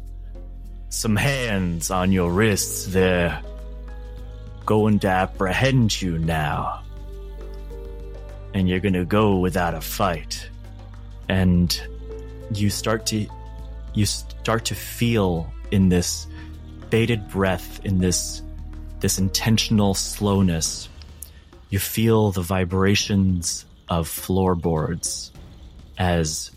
[0.89, 2.87] some hands on your wrists.
[2.87, 3.41] They're
[4.65, 6.83] going to apprehend you now.
[8.53, 10.49] And you're gonna go without a fight.
[11.27, 11.79] And
[12.53, 13.27] you start to.
[13.93, 16.27] You start to feel in this
[16.89, 18.41] bated breath in this
[18.99, 20.89] this intentional slowness.
[21.69, 25.31] You feel the vibrations of floorboards
[25.97, 26.51] as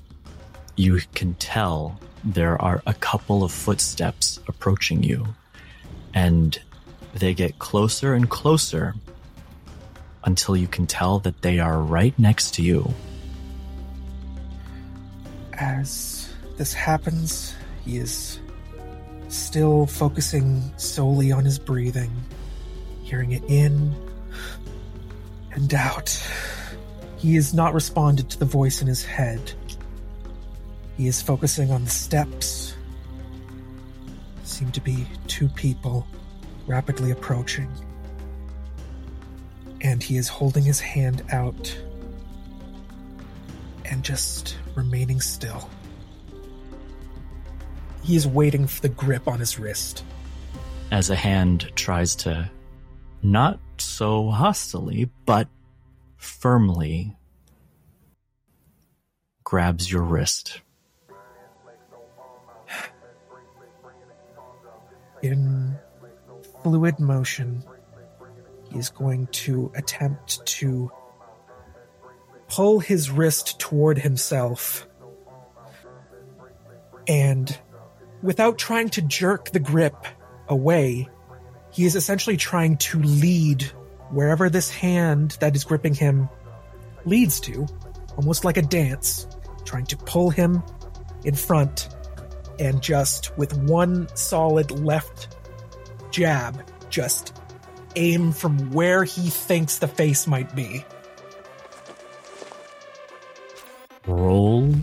[0.76, 5.26] you can tell there are a couple of footsteps approaching you
[6.14, 6.60] and
[7.14, 8.94] they get closer and closer
[10.24, 12.92] until you can tell that they are right next to you.
[15.54, 17.54] As this happens,
[17.84, 18.38] he is
[19.28, 22.10] still focusing solely on his breathing,
[23.02, 23.94] hearing it in
[25.52, 26.08] and out.
[27.22, 29.52] He has not responded to the voice in his head.
[30.96, 32.74] He is focusing on the steps.
[34.42, 36.04] Seem to be two people
[36.66, 37.70] rapidly approaching.
[39.82, 41.80] And he is holding his hand out
[43.84, 45.70] and just remaining still.
[48.02, 50.02] He is waiting for the grip on his wrist.
[50.90, 52.50] As a hand tries to,
[53.22, 55.46] not so hostilely, but
[56.22, 57.16] firmly
[59.42, 60.60] grabs your wrist.
[65.20, 65.76] In
[66.62, 67.64] fluid motion,
[68.70, 70.90] he is going to attempt to
[72.48, 74.88] pull his wrist toward himself.
[77.08, 77.58] And
[78.22, 80.06] without trying to jerk the grip
[80.48, 81.08] away,
[81.70, 83.70] he is essentially trying to lead
[84.12, 86.28] wherever this hand that is gripping him
[87.04, 87.66] leads to,
[88.16, 89.26] almost like a dance,
[89.64, 90.62] trying to pull him
[91.24, 91.88] in front
[92.58, 95.36] and just with one solid left
[96.10, 97.34] jab, just
[97.96, 100.84] aim from where he thinks the face might be.
[104.06, 104.74] Roll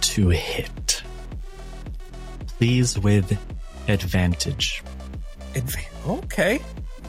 [0.00, 1.02] to hit.
[2.58, 3.38] Please with
[3.88, 4.82] advantage.
[5.54, 6.60] Adva- okay,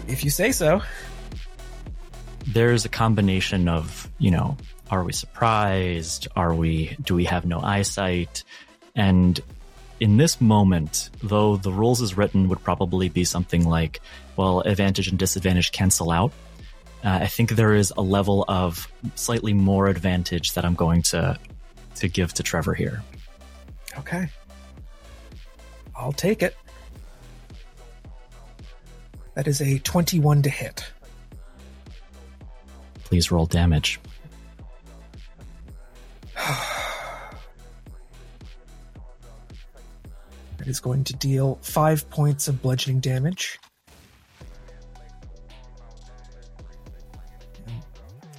[0.07, 0.81] if you say so.
[2.45, 4.57] There's a combination of, you know,
[4.89, 6.27] are we surprised?
[6.35, 8.43] Are we, do we have no eyesight?
[8.95, 9.39] And
[9.99, 14.01] in this moment, though the rules as written would probably be something like,
[14.35, 16.31] well, advantage and disadvantage cancel out.
[17.03, 21.37] Uh, I think there is a level of slightly more advantage that I'm going to
[21.95, 23.03] to give to Trevor here.
[23.97, 24.27] Okay.
[25.95, 26.57] I'll take it.
[29.35, 30.91] That is a 21 to hit.
[33.13, 33.99] Please roll damage.
[40.57, 43.59] That is going to deal five points of bludgeoning damage.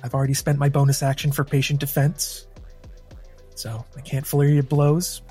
[0.03, 2.49] I've already spent my bonus action for patient defense,
[3.55, 5.22] so I can't flurry of blows.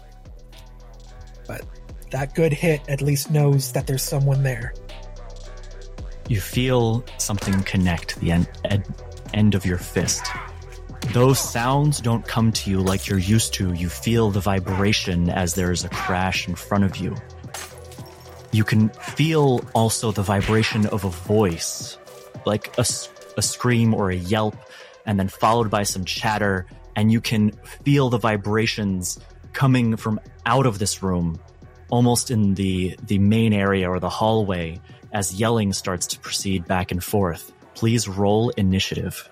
[1.48, 1.66] But
[2.12, 4.74] that good hit at least knows that there's someone there.
[6.30, 8.86] You feel something connect the end, ed,
[9.34, 10.26] end of your fist.
[11.12, 13.74] Those sounds don't come to you like you're used to.
[13.74, 17.16] You feel the vibration as there is a crash in front of you.
[18.52, 21.98] You can feel also the vibration of a voice,
[22.46, 22.86] like a,
[23.38, 24.56] a scream or a yelp,
[25.06, 26.66] and then followed by some chatter,
[26.96, 27.52] and you can
[27.84, 29.20] feel the vibrations
[29.54, 31.40] coming from out of this room,
[31.90, 34.80] almost in the, the main area or the hallway,
[35.12, 37.53] as yelling starts to proceed back and forth.
[37.76, 39.30] Please roll initiative.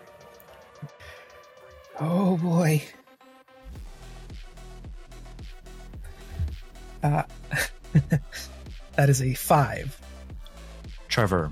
[1.99, 2.81] Oh boy.
[7.03, 7.23] Uh,
[8.95, 9.97] that is a five.
[11.07, 11.51] Trevor,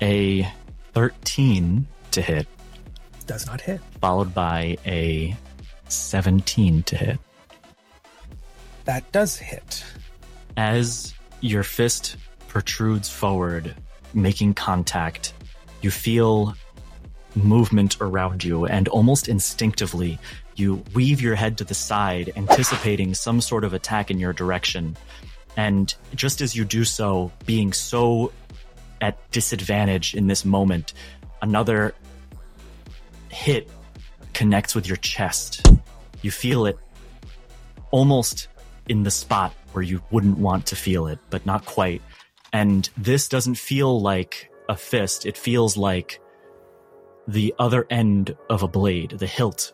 [0.00, 0.46] a
[0.94, 2.46] 13 to hit,
[3.26, 3.80] Does not hit.
[4.00, 5.36] followed by a
[5.88, 7.18] 17 to hit.
[8.84, 9.84] That does hit.
[10.56, 12.16] As your fist
[12.48, 13.74] protrudes forward,
[14.14, 15.32] making contact,
[15.82, 16.54] you feel
[17.34, 20.18] movement around you, and almost instinctively,
[20.54, 24.96] you weave your head to the side, anticipating some sort of attack in your direction.
[25.56, 28.32] And just as you do so, being so
[29.00, 30.94] at disadvantage in this moment,
[31.40, 31.94] another
[33.30, 33.68] hit
[34.34, 35.66] connects with your chest.
[36.22, 36.78] You feel it
[37.90, 38.48] almost
[38.88, 42.02] in the spot where you wouldn't want to feel it, but not quite.
[42.52, 45.26] And this doesn't feel like a fist.
[45.26, 46.20] It feels like
[47.28, 49.72] the other end of a blade, the hilt.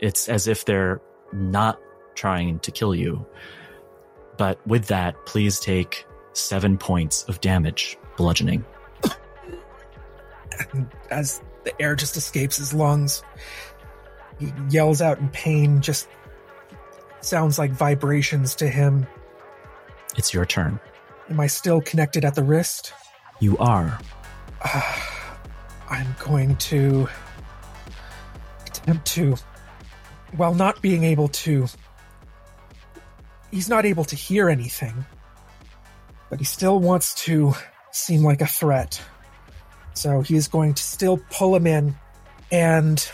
[0.00, 1.00] It's as if they're
[1.32, 1.78] not
[2.14, 3.26] trying to kill you.
[4.36, 8.64] But with that, please take seven points of damage, bludgeoning.
[10.72, 13.22] And as the air just escapes his lungs,
[14.38, 16.08] he yells out in pain, just
[17.20, 19.06] sounds like vibrations to him.
[20.16, 20.78] It's your turn.
[21.28, 22.92] Am I still connected at the wrist?
[23.40, 23.98] You are.
[25.88, 27.08] I'm going to
[28.66, 29.36] attempt to,
[30.36, 31.66] while not being able to,
[33.50, 35.04] he's not able to hear anything,
[36.30, 37.54] but he still wants to
[37.90, 39.00] seem like a threat.
[39.94, 41.96] So he is going to still pull him in,
[42.50, 43.10] and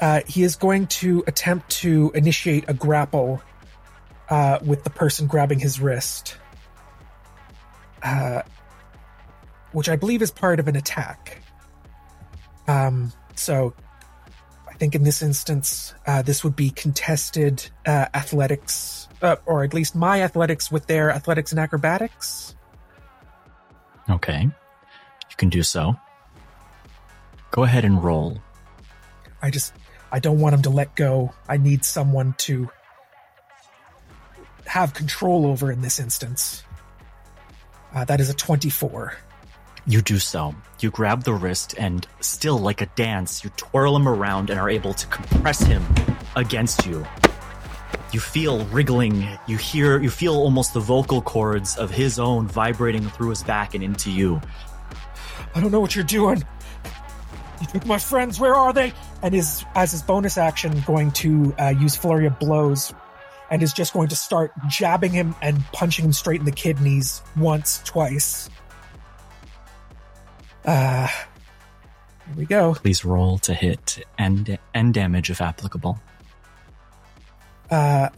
[0.00, 3.40] uh, he is going to attempt to initiate a grapple
[4.28, 6.36] uh, with the person grabbing his wrist,
[8.02, 8.42] uh,
[9.74, 11.42] which I believe is part of an attack.
[12.66, 13.74] Um, so
[14.68, 19.74] I think in this instance, uh, this would be contested uh, athletics, uh, or at
[19.74, 22.54] least my athletics with their athletics and acrobatics.
[24.08, 24.42] Okay.
[24.42, 25.96] You can do so.
[27.50, 28.40] Go ahead and roll.
[29.42, 29.74] I just
[30.12, 31.34] I don't want him to let go.
[31.48, 32.70] I need someone to
[34.66, 36.62] have control over in this instance.
[37.92, 39.16] Uh, that is a 24.
[39.86, 40.54] You do so.
[40.80, 44.70] You grab the wrist and, still like a dance, you twirl him around and are
[44.70, 45.84] able to compress him
[46.36, 47.06] against you.
[48.12, 49.26] You feel wriggling.
[49.46, 53.74] You hear, you feel almost the vocal cords of his own vibrating through his back
[53.74, 54.40] and into you.
[55.54, 56.42] I don't know what you're doing.
[57.60, 58.40] You took my friends.
[58.40, 58.92] Where are they?
[59.22, 62.92] And is as his bonus action going to uh, use flurry of blows,
[63.50, 67.22] and is just going to start jabbing him and punching him straight in the kidneys
[67.36, 68.48] once, twice.
[70.64, 72.74] Uh, here we go.
[72.74, 75.98] Please roll to hit and and damage if applicable.
[77.70, 78.08] Uh,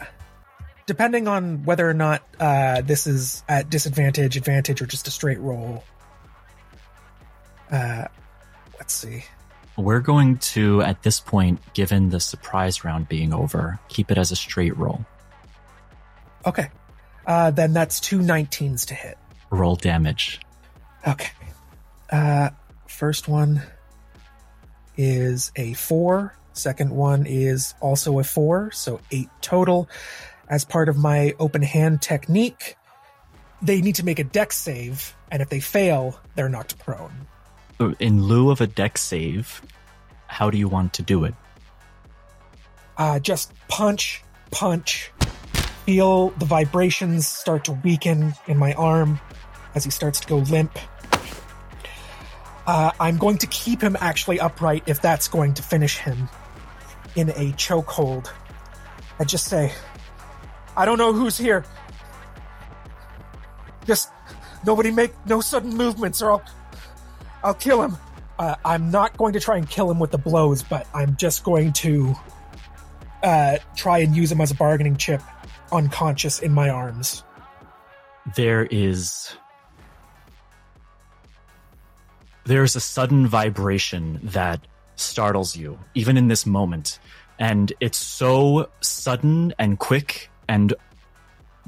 [0.87, 5.41] depending on whether or not uh, this is at disadvantage, advantage, or just a straight
[5.41, 5.85] roll.
[7.71, 8.05] Uh,
[8.79, 9.25] let's see.
[9.77, 14.33] We're going to, at this point, given the surprise round being over, keep it as
[14.33, 15.05] a straight roll.
[16.47, 16.71] Okay.
[17.27, 19.19] Uh, then that's two 19s to hit.
[19.51, 20.41] Roll damage.
[21.07, 21.31] Okay.
[22.11, 22.51] Uh,
[22.87, 23.63] first one
[24.97, 26.35] is a four.
[26.53, 29.89] Second one is also a four, so eight total.
[30.49, 32.77] As part of my open hand technique,
[33.61, 37.27] they need to make a dex save, and if they fail, they're knocked prone.
[37.99, 39.61] In lieu of a dex save,
[40.29, 41.35] how do you want to do it?
[42.97, 45.11] Uh, just punch, punch,
[45.85, 49.21] feel the vibrations start to weaken in my arm
[49.75, 50.79] as he starts to go limp.
[52.67, 56.29] Uh, I'm going to keep him actually upright if that's going to finish him
[57.15, 58.29] in a chokehold.
[59.19, 59.73] I just say,
[60.77, 61.65] I don't know who's here.
[63.87, 64.11] Just
[64.65, 66.45] nobody make no sudden movements or I'll
[67.45, 67.97] I'll kill him.
[68.39, 71.45] Uh, I'm not going to try and kill him with the blows, but I'm just
[71.45, 72.15] going to
[73.23, 75.23] uh, try and use him as a bargaining chip,
[75.73, 77.23] unconscious in my arms.
[78.35, 79.37] There is.
[82.47, 84.61] There's a sudden vibration that
[84.95, 87.01] startles you, even in this moment.
[87.41, 90.73] And it's so sudden and quick and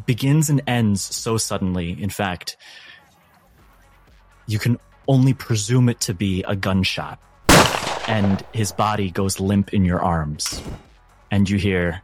[0.06, 2.56] begins and ends so suddenly, in fact,
[4.46, 7.18] you can only presume it to be a gunshot.
[8.06, 10.62] And his body goes limp in your arms.
[11.32, 12.02] And you hear,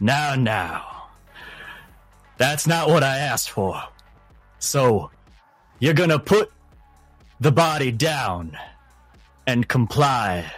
[0.00, 1.04] Now, now.
[2.38, 3.80] That's not what I asked for.
[4.58, 5.12] So,
[5.78, 6.50] you're gonna put
[7.40, 8.56] the body down
[9.46, 10.50] and comply,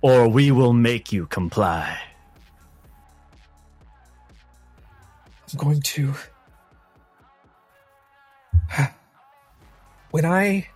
[0.00, 1.98] or we will make you comply.
[5.52, 6.14] I'm going to.
[10.10, 10.68] When I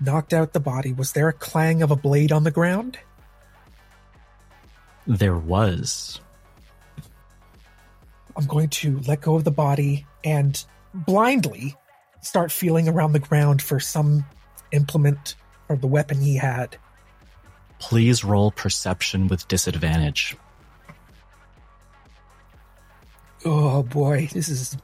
[0.00, 2.98] knocked out the body, was there a clang of a blade on the ground?
[5.06, 6.20] There was.
[8.36, 11.76] I'm going to let go of the body and blindly
[12.20, 14.24] start feeling around the ground for some
[14.72, 15.36] implement
[15.68, 16.76] or the weapon he had.
[17.78, 20.36] Please roll perception with disadvantage.
[23.44, 24.76] Oh boy, this is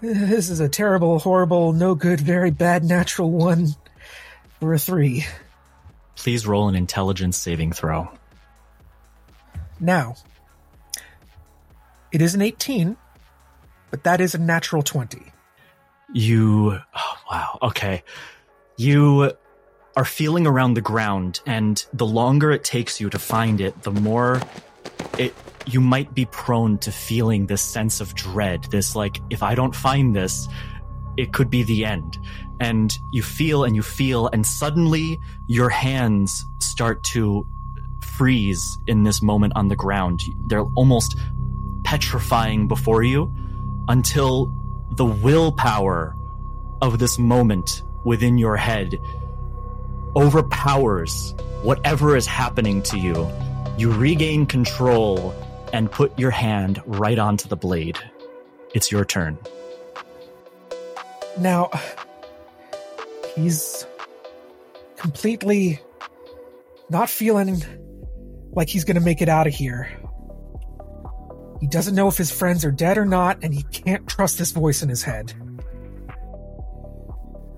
[0.00, 3.68] this is a terrible, horrible, no good, very bad natural one
[4.60, 5.26] for a three.
[6.16, 8.08] Please roll an intelligence saving throw.
[9.80, 10.16] Now,
[12.12, 12.96] it is an 18,
[13.90, 15.22] but that is a natural 20.
[16.12, 16.78] You.
[16.94, 17.58] Oh, wow.
[17.62, 18.02] Okay.
[18.76, 19.32] You
[19.96, 23.90] are feeling around the ground, and the longer it takes you to find it, the
[23.90, 24.40] more
[25.18, 25.34] it
[25.66, 28.64] you might be prone to feeling this sense of dread.
[28.70, 30.48] This, like, if I don't find this,
[31.18, 32.18] it could be the end.
[32.60, 37.46] And you feel and you feel, and suddenly your hands start to
[38.00, 40.20] freeze in this moment on the ground.
[40.46, 41.18] They're almost
[41.84, 43.32] petrifying before you
[43.88, 44.54] until
[44.98, 46.12] the willpower
[46.82, 48.98] of this moment within your head
[50.16, 53.30] overpowers whatever is happening to you.
[53.78, 55.32] You regain control
[55.72, 57.96] and put your hand right onto the blade.
[58.74, 59.38] It's your turn.
[61.38, 61.70] Now,
[63.36, 63.86] he's
[64.96, 65.78] completely
[66.90, 67.62] not feeling
[68.50, 70.07] like he's going to make it out of here.
[71.60, 74.52] He doesn't know if his friends are dead or not, and he can't trust this
[74.52, 75.32] voice in his head.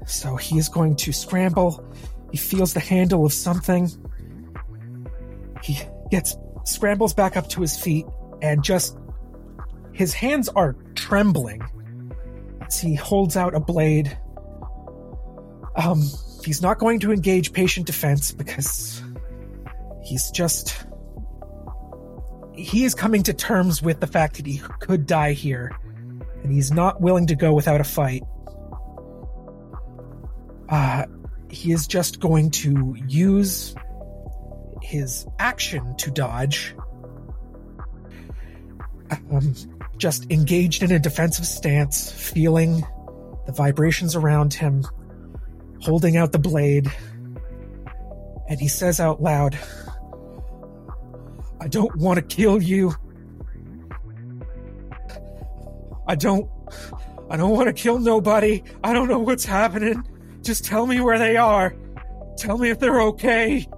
[0.06, 1.84] So he is going to scramble.
[2.30, 3.90] He feels the handle of something.
[5.62, 5.78] He
[6.10, 8.06] gets scrambles back up to his feet
[8.42, 8.96] and just
[9.92, 11.62] his hands are trembling
[12.66, 14.16] as he holds out a blade.
[15.76, 16.02] Um,
[16.44, 19.02] he's not going to engage patient defense because
[20.02, 20.86] he's just
[22.60, 25.70] he is coming to terms with the fact that he could die here
[26.42, 28.22] and he's not willing to go without a fight.
[30.68, 31.04] Uh,
[31.50, 33.74] he is just going to use
[34.82, 36.74] his action to dodge
[39.10, 39.54] um,
[39.96, 42.86] just engaged in a defensive stance feeling
[43.46, 44.86] the vibrations around him
[45.82, 46.90] holding out the blade
[48.48, 49.58] and he says out loud
[51.60, 52.94] I don't want to kill you.
[56.06, 56.50] I don't.
[57.28, 58.62] I don't want to kill nobody.
[58.82, 60.02] I don't know what's happening.
[60.42, 61.74] Just tell me where they are.
[62.36, 63.68] Tell me if they're okay.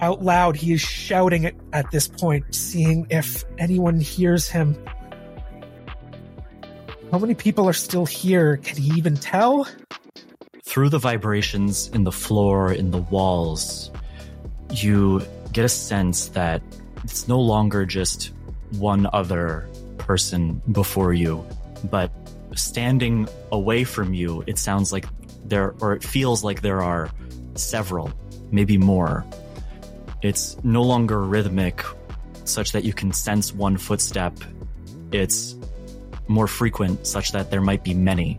[0.00, 4.76] Out loud, he is shouting it at this point, seeing if anyone hears him.
[7.10, 8.58] How many people are still here?
[8.58, 9.66] Can he even tell?
[10.64, 13.90] Through the vibrations in the floor, in the walls,
[14.72, 15.24] you
[15.54, 16.60] get a sense that
[17.04, 18.32] it's no longer just
[18.72, 21.46] one other person before you,
[21.84, 22.10] but
[22.56, 25.06] standing away from you, it sounds like
[25.44, 27.08] there, or it feels like there are
[27.54, 28.12] several,
[28.50, 29.24] maybe more.
[30.22, 31.84] It's no longer rhythmic,
[32.44, 34.36] such that you can sense one footstep.
[35.12, 35.54] It's
[36.26, 38.38] more frequent, such that there might be many.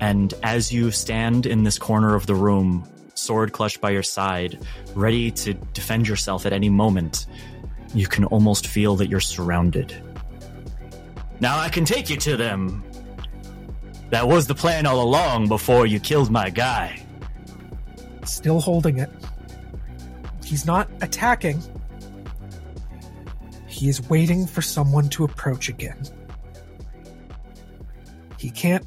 [0.00, 2.88] And as you stand in this corner of the room,
[3.18, 4.58] sword clutched by your side,
[4.94, 7.26] ready to defend yourself at any moment,
[7.94, 9.94] you can almost feel that you're surrounded.
[11.40, 12.82] Now I can take you to them.
[14.10, 17.02] That was the plan all along before you killed my guy.
[18.24, 19.10] Still holding it.
[20.44, 21.60] He's not attacking.
[23.66, 26.00] He is waiting for someone to approach again.
[28.38, 28.86] He can't,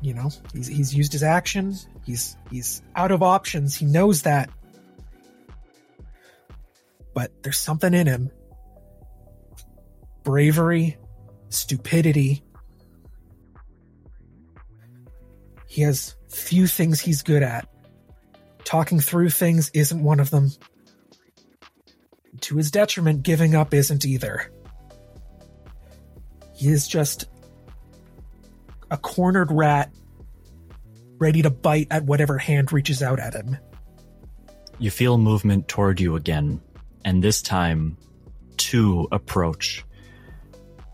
[0.00, 1.74] you know, he's, he's used his action.
[2.04, 3.74] He's he's out of options.
[3.74, 4.50] He knows that.
[7.14, 8.30] But there's something in him.
[10.22, 10.96] Bravery,
[11.48, 12.44] stupidity.
[15.66, 17.68] He has few things he's good at.
[18.64, 20.52] Talking through things isn't one of them.
[22.42, 24.52] To his detriment, giving up isn't either.
[26.54, 27.26] He is just
[28.90, 29.92] a cornered rat
[31.18, 33.56] ready to bite at whatever hand reaches out at him.
[34.78, 36.60] You feel movement toward you again,
[37.04, 37.96] and this time,
[38.56, 39.84] two approach.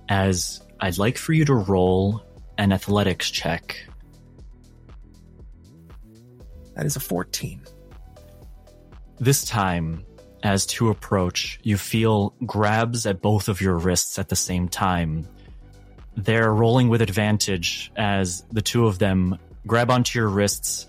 [0.09, 2.23] As I'd like for you to roll
[2.59, 3.77] an athletics check.
[6.75, 7.63] That is a 14.
[9.21, 10.05] This time,
[10.43, 15.27] as two approach, you feel grabs at both of your wrists at the same time.
[16.17, 20.87] They're rolling with advantage as the two of them grab onto your wrists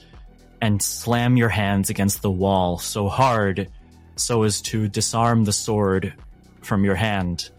[0.62, 3.70] and slam your hands against the wall so hard
[4.16, 6.14] so as to disarm the sword
[6.62, 7.50] from your hand.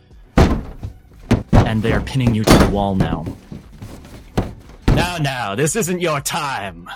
[1.53, 3.27] And they are pinning you to the wall now.
[4.89, 6.89] Now, now, this isn't your time.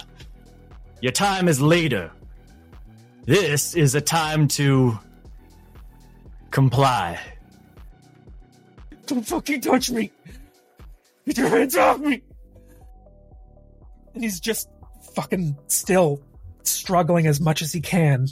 [1.01, 2.11] Your time is later.
[3.25, 4.99] This is a time to
[6.51, 7.21] comply.
[9.07, 10.13] Don't fucking touch me!
[11.31, 12.23] Get your hands off me!
[14.15, 14.69] And he's just
[15.15, 16.21] fucking still
[16.65, 18.27] struggling as much as he can.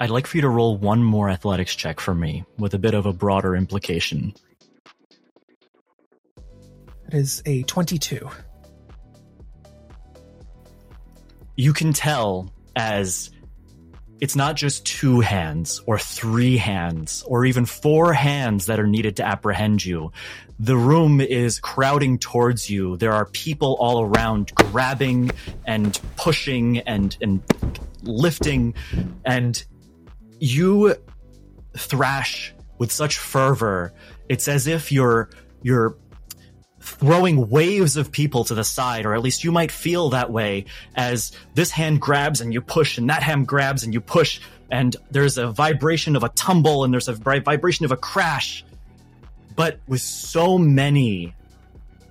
[0.00, 2.94] I'd like for you to roll one more athletics check for me with a bit
[2.94, 4.32] of a broader implication.
[7.08, 8.26] It is a 22.
[11.54, 13.30] You can tell as
[14.20, 19.16] it's not just two hands or three hands or even four hands that are needed
[19.16, 20.12] to apprehend you.
[20.58, 22.96] The room is crowding towards you.
[22.96, 25.30] There are people all around grabbing
[25.66, 27.42] and pushing and, and
[28.02, 28.74] lifting
[29.24, 29.62] and
[30.38, 30.94] you
[31.76, 33.92] thrash with such fervor.
[34.28, 35.28] It's as if you're,
[35.62, 35.96] you're
[36.84, 40.66] throwing waves of people to the side, or at least you might feel that way
[40.94, 44.94] as this hand grabs and you push, and that hand grabs and you push, and
[45.10, 48.64] there's a vibration of a tumble and there's a vibration of a crash.
[49.56, 51.34] But with so many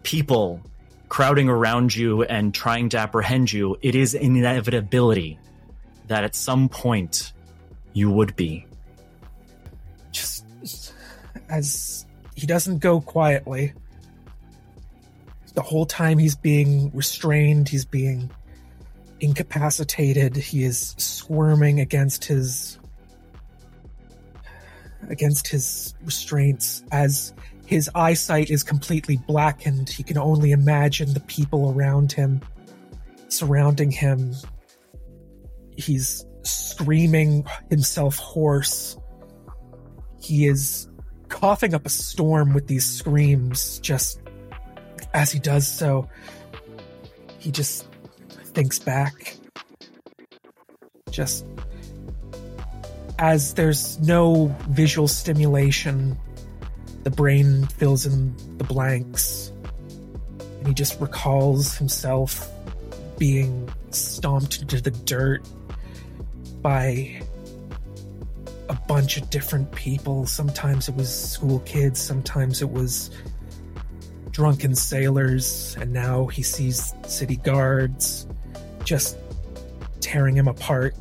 [0.02, 0.62] people
[1.08, 5.38] crowding around you and trying to apprehend you, it is an inevitability
[6.08, 7.32] that at some point
[7.94, 8.66] you would be.
[10.12, 10.46] Just
[11.50, 12.06] as
[12.36, 13.74] he doesn't go quietly.
[15.54, 18.32] The whole time he's being restrained, he's being
[19.20, 22.80] incapacitated, he is squirming against his
[25.10, 27.34] against his restraints as
[27.66, 29.90] his eyesight is completely blackened.
[29.90, 32.42] He can only imagine the people around him,
[33.30, 34.34] surrounding him.
[35.78, 38.98] He's screaming himself hoarse.
[40.20, 40.90] He is
[41.30, 43.80] coughing up a storm with these screams.
[43.80, 44.20] Just
[45.14, 46.10] as he does so,
[47.40, 47.88] he just
[48.54, 49.36] thinks back.
[51.12, 51.46] Just
[53.20, 56.18] as there's no visual stimulation,
[57.04, 59.52] the brain fills in the blanks.
[60.60, 62.50] And he just recalls himself
[63.18, 65.48] being stomped into the dirt
[66.62, 67.22] by
[68.70, 70.26] a bunch of different people.
[70.26, 73.12] Sometimes it was school kids, sometimes it was
[74.34, 78.28] drunken sailors, and now he sees city guards
[78.84, 79.18] just
[80.02, 80.96] tearing him apart.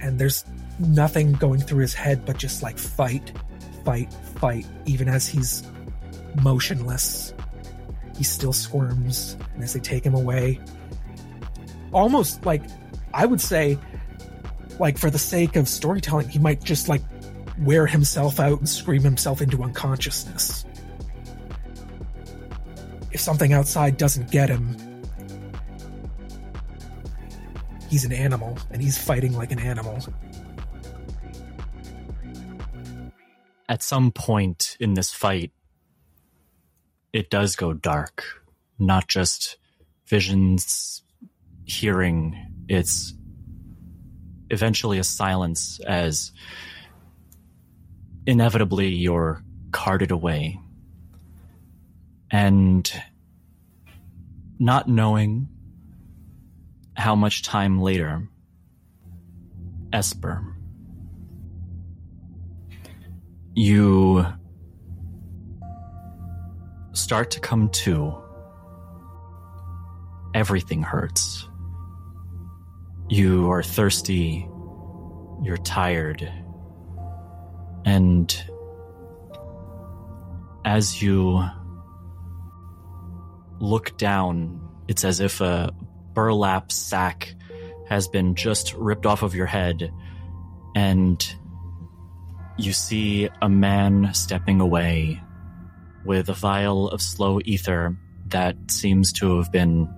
[0.00, 0.44] And there's
[0.78, 3.32] nothing going through his head but just like fight,
[3.84, 5.62] fight, fight, even as he's
[6.42, 7.34] motionless.
[8.16, 10.60] He still squirms, and as they take him away,
[11.92, 12.62] almost like
[13.12, 13.78] I would say,
[14.78, 17.02] like for the sake of storytelling, he might just like
[17.58, 20.64] wear himself out and scream himself into unconsciousness.
[23.12, 24.76] If something outside doesn't get him,
[27.88, 29.98] he's an animal and he's fighting like an animal.
[33.68, 35.52] At some point in this fight,
[37.12, 38.24] it does go dark.
[38.78, 39.58] Not just
[40.06, 41.02] visions,
[41.64, 42.36] hearing,
[42.68, 43.14] it's
[44.50, 46.32] eventually a silence as
[48.26, 50.58] inevitably you're carted away.
[52.32, 52.90] And
[54.58, 55.48] not knowing
[56.96, 58.26] how much time later,
[59.92, 60.42] Esper,
[63.54, 64.26] you
[66.92, 68.14] start to come to.
[70.34, 71.46] Everything hurts.
[73.08, 74.48] You are thirsty,
[75.42, 76.32] you're tired,
[77.84, 78.34] and
[80.64, 81.44] as you
[83.62, 85.72] look down, it's as if a
[86.12, 87.34] burlap sack
[87.88, 89.92] has been just ripped off of your head,
[90.74, 91.34] and
[92.58, 95.22] you see a man stepping away
[96.04, 97.96] with a vial of slow ether
[98.28, 99.88] that seems to have been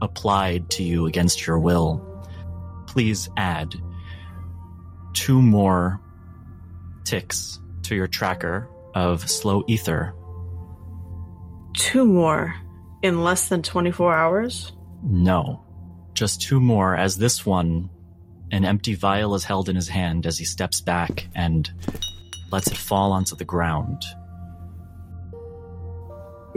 [0.00, 2.06] applied to you against your will.
[2.86, 3.74] Please add
[5.14, 6.00] two more
[7.04, 10.14] ticks to your tracker of slow ether.
[11.74, 12.54] Two more
[13.02, 14.72] in less than 24 hours?
[15.02, 15.64] No,
[16.14, 17.90] just two more, as this one,
[18.52, 21.70] an empty vial is held in his hand as he steps back and
[22.50, 24.02] lets it fall onto the ground.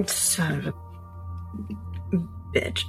[0.06, 0.74] Son of a
[2.56, 2.84] bitch.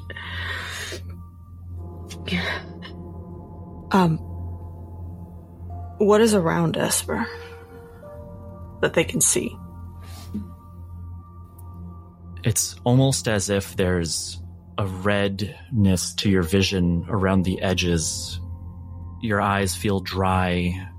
[3.93, 4.17] Um,
[5.99, 7.27] what is around Esper
[8.81, 9.55] that they can see?
[12.45, 14.39] It's almost as if there's
[14.77, 18.39] a redness to your vision around the edges.
[19.23, 20.91] Your eyes feel dry.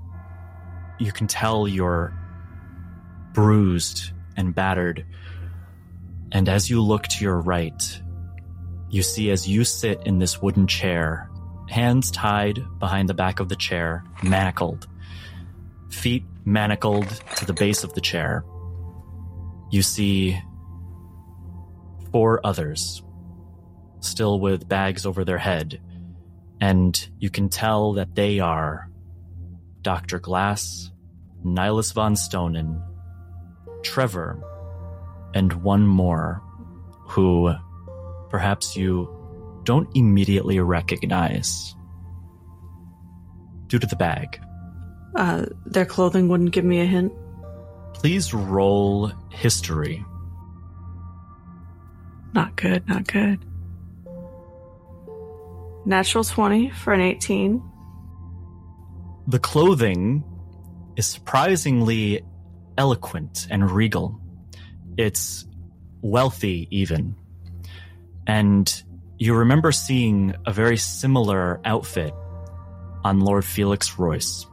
[0.98, 2.12] You can tell you're
[3.32, 5.06] bruised and battered.
[6.32, 8.00] And as you look to your right,
[8.90, 11.30] you see as you sit in this wooden chair,
[11.68, 14.88] hands tied behind the back of the chair, manacled,
[15.90, 18.44] feet manacled to the base of the chair,
[19.70, 20.40] you see
[22.16, 23.02] four others,
[24.00, 25.78] still with bags over their head,
[26.62, 28.88] and you can tell that they are
[29.82, 30.18] Dr.
[30.18, 30.90] Glass,
[31.44, 32.82] Nihilus von Stonen,
[33.82, 34.42] Trevor,
[35.34, 36.40] and one more
[37.06, 37.52] who
[38.30, 39.10] perhaps you
[39.64, 41.74] don't immediately recognize
[43.66, 44.40] due to the bag.
[45.16, 47.12] Uh, their clothing wouldn't give me a hint.
[47.92, 50.02] Please roll history.
[52.34, 53.44] Not good, not good.
[55.84, 57.62] Natural 20 for an 18.
[59.28, 60.24] The clothing
[60.96, 62.22] is surprisingly
[62.78, 64.20] eloquent and regal.
[64.96, 65.46] It's
[66.02, 67.16] wealthy, even.
[68.26, 68.82] And
[69.18, 72.12] you remember seeing a very similar outfit
[73.04, 74.46] on Lord Felix Royce.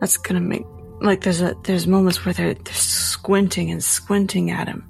[0.00, 0.64] That's gonna make
[1.00, 4.88] like there's a there's moments where they're they're squinting and squinting at him,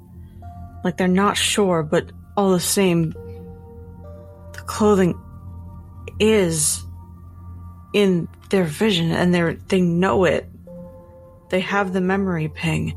[0.87, 5.21] like they're not sure, but all the same, the clothing
[6.21, 6.81] is
[7.93, 10.49] in their vision, and they're they know it.
[11.51, 12.97] They have the memory ping,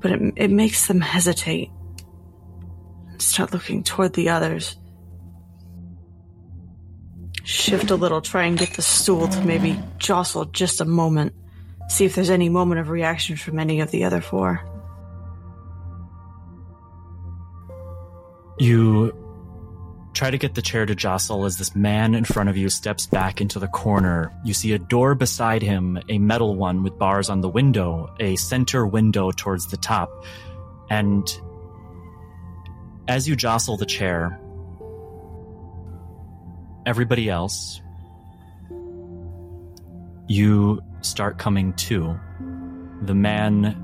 [0.00, 1.70] but it it makes them hesitate
[3.10, 4.76] and start looking toward the others.
[7.44, 11.34] Shift a little, try and get the stool to maybe jostle just a moment.
[11.90, 14.64] See if there's any moment of reaction from any of the other four.
[18.58, 19.12] You
[20.14, 23.06] try to get the chair to jostle as this man in front of you steps
[23.06, 24.32] back into the corner.
[24.44, 28.36] You see a door beside him, a metal one with bars on the window, a
[28.36, 30.10] center window towards the top.
[30.88, 31.28] And
[33.08, 34.40] as you jostle the chair,
[36.86, 37.82] everybody else,
[40.28, 42.18] you start coming to.
[43.02, 43.76] The man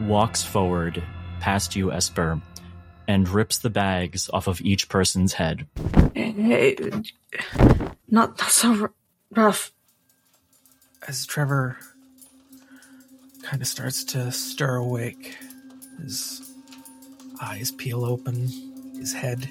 [0.00, 1.02] walks forward
[1.40, 2.40] past you, Esper,
[3.08, 5.66] and rips the bags off of each person's head.
[6.14, 6.76] Hey,
[8.08, 8.88] not, not so
[9.30, 9.72] rough.
[11.06, 11.78] As Trevor
[13.42, 15.36] kind of starts to stir awake,
[16.02, 16.52] his
[17.40, 18.48] eyes peel open,
[18.96, 19.48] his head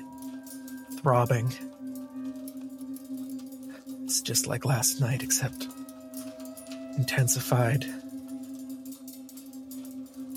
[0.98, 1.54] throbbing.
[4.04, 5.68] It's just like last night, except
[6.98, 7.86] intensified.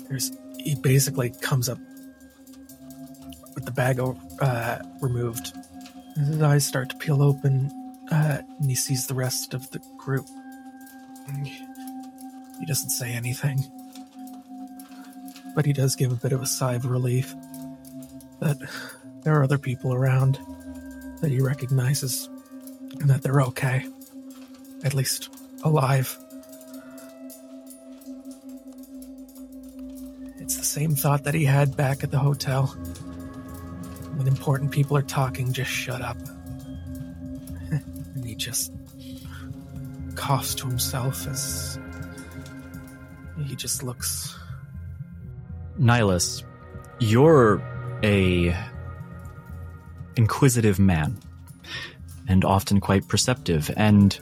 [0.07, 1.88] There's he basically comes up with the
[3.79, 3.97] bag
[4.41, 5.53] uh, removed.
[6.17, 7.71] His eyes start to peel open,
[8.11, 10.25] uh, and he sees the rest of the group.
[12.59, 13.63] He doesn't say anything,
[15.55, 17.33] but he does give a bit of a sigh of relief
[18.41, 18.57] that
[19.23, 20.39] there are other people around
[21.21, 22.27] that he recognizes
[22.99, 23.85] and that they're okay,
[24.83, 25.29] at least
[25.63, 26.17] alive.
[30.37, 32.75] It's the same thought that he had back at the hotel.
[34.39, 36.15] Important people are talking, just shut up.
[37.71, 38.71] and he just
[40.15, 41.77] coughs to himself as
[43.45, 44.39] he just looks.
[45.77, 46.43] Nihilus,
[46.99, 47.61] you're
[48.01, 48.55] a
[50.15, 51.17] inquisitive man
[52.29, 54.17] and often quite perceptive and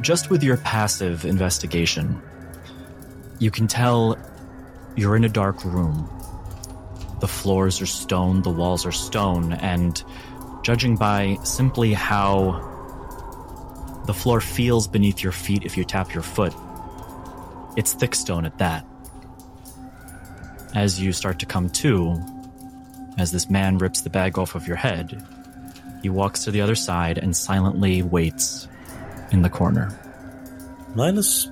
[0.00, 2.18] just with your passive investigation
[3.40, 4.16] you can tell
[4.96, 6.08] you're in a dark room
[7.20, 10.02] the floors are stone the walls are stone and
[10.62, 12.64] judging by simply how
[14.06, 16.54] the floor feels beneath your feet if you tap your foot
[17.76, 18.84] it's thick stone at that
[20.74, 22.20] as you start to come to,
[23.16, 25.24] as this man rips the bag off of your head,
[26.02, 28.68] he walks to the other side and silently waits
[29.32, 29.90] in the corner.
[30.94, 31.50] Nihilus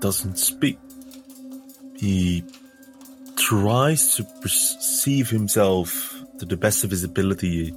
[0.00, 0.78] doesn't speak.
[1.96, 2.44] He
[3.46, 7.72] tries to perceive himself to the best of his ability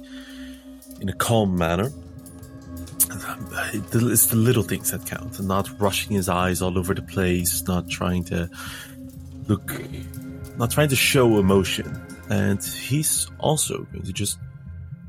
[1.00, 1.92] in a calm manner.
[3.72, 7.88] It's the little things that count, not rushing his eyes all over the place, not
[7.88, 8.50] trying to
[9.46, 9.72] look,
[10.56, 11.86] not trying to show emotion.
[12.28, 14.40] And he's also going to just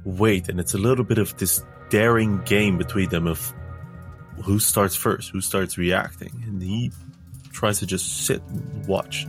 [0.05, 0.47] wait.
[0.47, 3.51] And it's a little bit of this daring game between them of
[4.43, 6.43] who starts first, who starts reacting.
[6.45, 6.91] And he
[7.51, 9.25] tries to just sit and watch.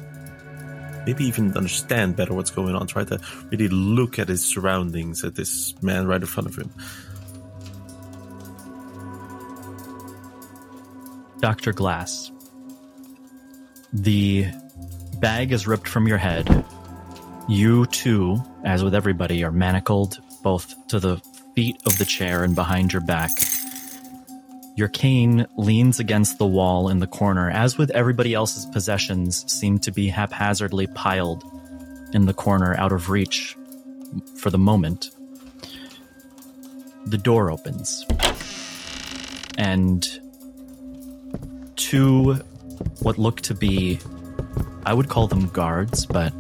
[1.07, 2.87] Maybe even understand better what's going on.
[2.87, 6.71] Try to really look at his surroundings, at this man right in front of him.
[11.41, 11.73] Dr.
[11.73, 12.31] Glass,
[13.93, 14.47] the
[15.19, 16.65] bag is ripped from your head.
[17.49, 21.21] You too, as with everybody, are manacled both to the
[21.57, 23.31] feet of the chair and behind your back.
[24.75, 29.79] Your cane leans against the wall in the corner, as with everybody else's possessions seem
[29.81, 31.45] to be haphazardly piled
[32.13, 33.57] in the corner out of reach
[34.37, 35.11] for the moment.
[37.07, 38.07] The door opens.
[39.59, 40.09] And
[41.77, 42.35] two
[43.01, 43.99] what look to be
[44.85, 46.33] I would call them guards, but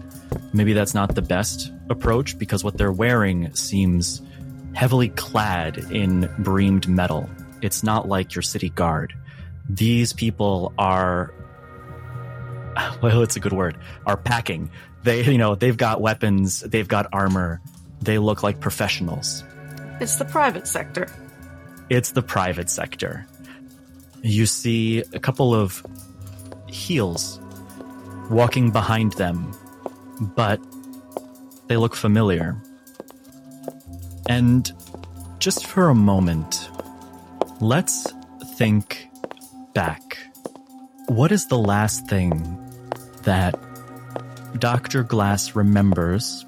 [0.53, 4.21] maybe that's not the best approach because what they're wearing seems
[4.75, 7.29] heavily clad in breamed metal.
[7.63, 9.15] It's not like your city guard.
[9.69, 11.33] These people are
[13.03, 14.71] well, it's a good word, are packing.
[15.03, 17.61] They, you know, they've got weapons, they've got armor.
[18.01, 19.45] They look like professionals.
[20.01, 21.07] It's the private sector.
[21.89, 23.27] It's the private sector.
[24.23, 25.85] You see a couple of
[26.67, 27.39] heels
[28.31, 29.53] walking behind them,
[30.21, 30.61] but
[31.69, 32.57] they look familiar.
[34.29, 34.71] And
[35.39, 36.69] just for a moment,
[37.63, 38.13] let's
[38.57, 39.09] think
[39.73, 40.19] back
[41.07, 42.59] what is the last thing
[43.23, 43.55] that
[44.59, 45.05] Dr.
[45.05, 46.45] Glass remembers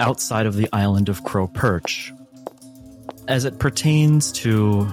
[0.00, 2.10] outside of the island of Crow Perch
[3.28, 4.90] as it pertains to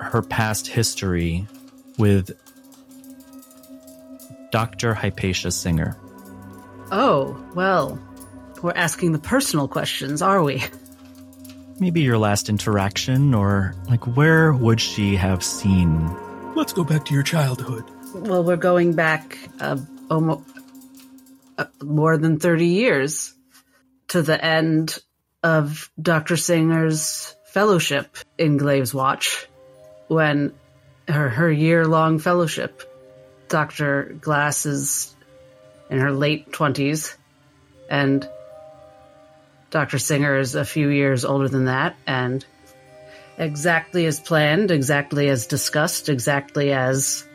[0.00, 1.46] her past history
[1.96, 2.32] with
[4.50, 4.94] Dr.
[4.94, 5.96] Hypatia Singer?
[6.90, 8.00] Oh, well,
[8.62, 10.64] we're asking the personal questions, are we?
[11.80, 16.08] Maybe your last interaction, or like where would she have seen?
[16.54, 17.84] Let's go back to your childhood.
[18.14, 20.44] Well, we're going back uh, almost
[21.58, 23.34] uh, more than 30 years
[24.08, 24.98] to the end
[25.42, 26.36] of Dr.
[26.36, 29.48] Singer's fellowship in Glave's Watch
[30.08, 30.52] when
[31.08, 32.82] her, her year long fellowship,
[33.48, 34.16] Dr.
[34.20, 35.14] Glass is
[35.90, 37.16] in her late 20s
[37.90, 38.28] and
[39.74, 39.98] Dr.
[39.98, 42.46] Singer is a few years older than that and
[43.36, 47.26] exactly as planned, exactly as discussed, exactly as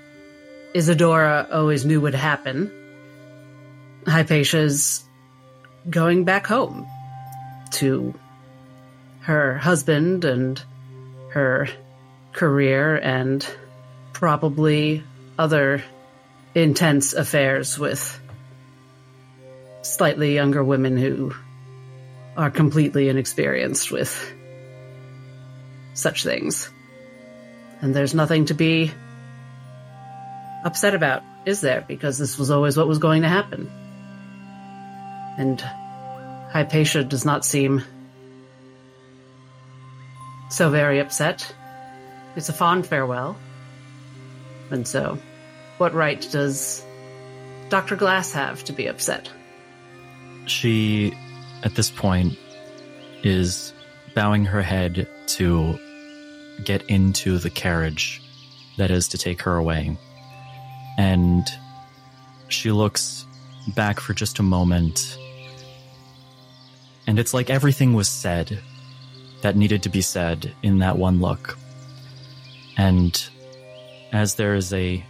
[0.73, 2.71] Isadora always knew would happen.
[4.07, 5.03] Hypatia's
[5.89, 6.87] going back home
[7.71, 8.13] to
[9.23, 10.63] her husband and
[11.31, 11.67] her
[12.31, 13.45] career and
[14.13, 15.03] probably
[15.37, 15.83] other
[16.55, 18.17] intense affairs with
[19.81, 21.33] slightly younger women who
[22.39, 24.33] are completely inexperienced with
[25.93, 26.69] such things.
[27.81, 28.93] And there's nothing to be
[30.63, 31.83] upset about, is there?
[31.85, 33.69] Because this was always what was going to happen.
[35.37, 37.83] And Hypatia does not seem
[40.49, 41.53] so very upset.
[42.37, 43.35] It's a fond farewell.
[44.71, 45.19] And so,
[45.77, 46.85] what right does
[47.67, 47.97] Dr.
[47.97, 49.29] Glass have to be upset?
[50.45, 51.13] She,
[51.63, 52.37] at this point,
[53.23, 53.73] is
[54.15, 55.77] bowing her head to
[56.63, 58.21] get into the carriage
[58.77, 59.97] that is to take her away.
[60.97, 61.47] And
[62.47, 63.25] she looks
[63.75, 65.17] back for just a moment.
[67.07, 68.59] And it's like everything was said
[69.41, 71.57] that needed to be said in that one look.
[72.77, 73.21] And
[74.11, 75.03] as there is a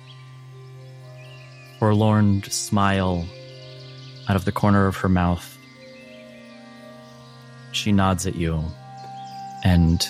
[1.80, 3.26] forlorn smile
[4.28, 5.59] out of the corner of her mouth,
[7.72, 8.63] she nods at you
[9.63, 10.07] and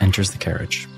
[0.00, 0.88] enters the carriage.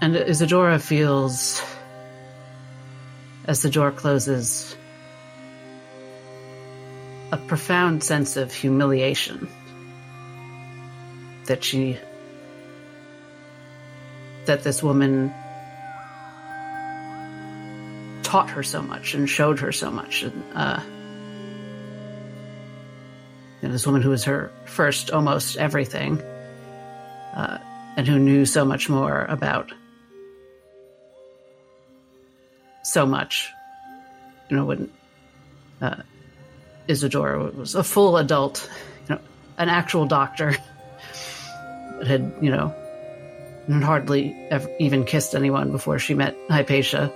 [0.00, 1.62] And Isadora feels,
[3.44, 4.76] as the door closes,
[7.32, 9.48] a profound sense of humiliation
[11.46, 11.98] that she,
[14.46, 15.34] that this woman
[18.28, 20.22] taught her so much and showed her so much.
[20.22, 20.80] And, uh,
[23.62, 26.20] and this woman who was her first almost everything,
[27.34, 27.56] uh,
[27.96, 29.72] and who knew so much more about
[32.82, 33.50] so much.
[34.50, 34.92] You know, when
[35.80, 36.02] uh,
[36.86, 38.70] Isadora was a full adult,
[39.08, 39.22] you know,
[39.56, 40.54] an actual doctor,
[41.96, 42.74] but had, you know,
[43.68, 47.10] had hardly ever even kissed anyone before she met Hypatia,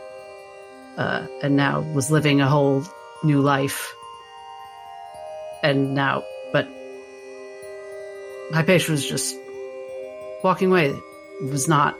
[0.96, 2.84] uh, and now was living a whole
[3.24, 3.94] new life.
[5.62, 6.68] And now, but
[8.52, 9.36] Hypatia was just
[10.42, 10.86] walking away.
[10.88, 11.96] It was not,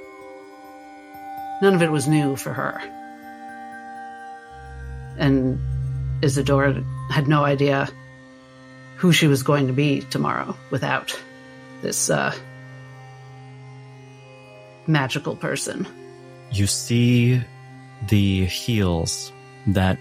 [1.63, 2.81] none of it was new for her
[5.19, 5.59] and
[6.23, 7.89] Isadora had no idea
[8.97, 11.19] who she was going to be tomorrow without
[11.83, 12.35] this uh,
[14.87, 15.87] magical person.
[16.53, 17.41] You see
[18.09, 19.33] the heels
[19.67, 19.99] that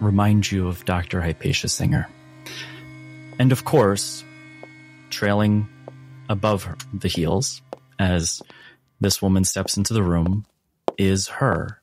[0.00, 1.20] remind you of Dr.
[1.20, 2.08] Hypatia Singer.
[3.38, 4.24] And of course,
[5.10, 5.68] trailing
[6.28, 7.62] above her, the heels,
[7.98, 8.42] as
[9.00, 10.46] this woman steps into the room,
[10.96, 11.80] is her.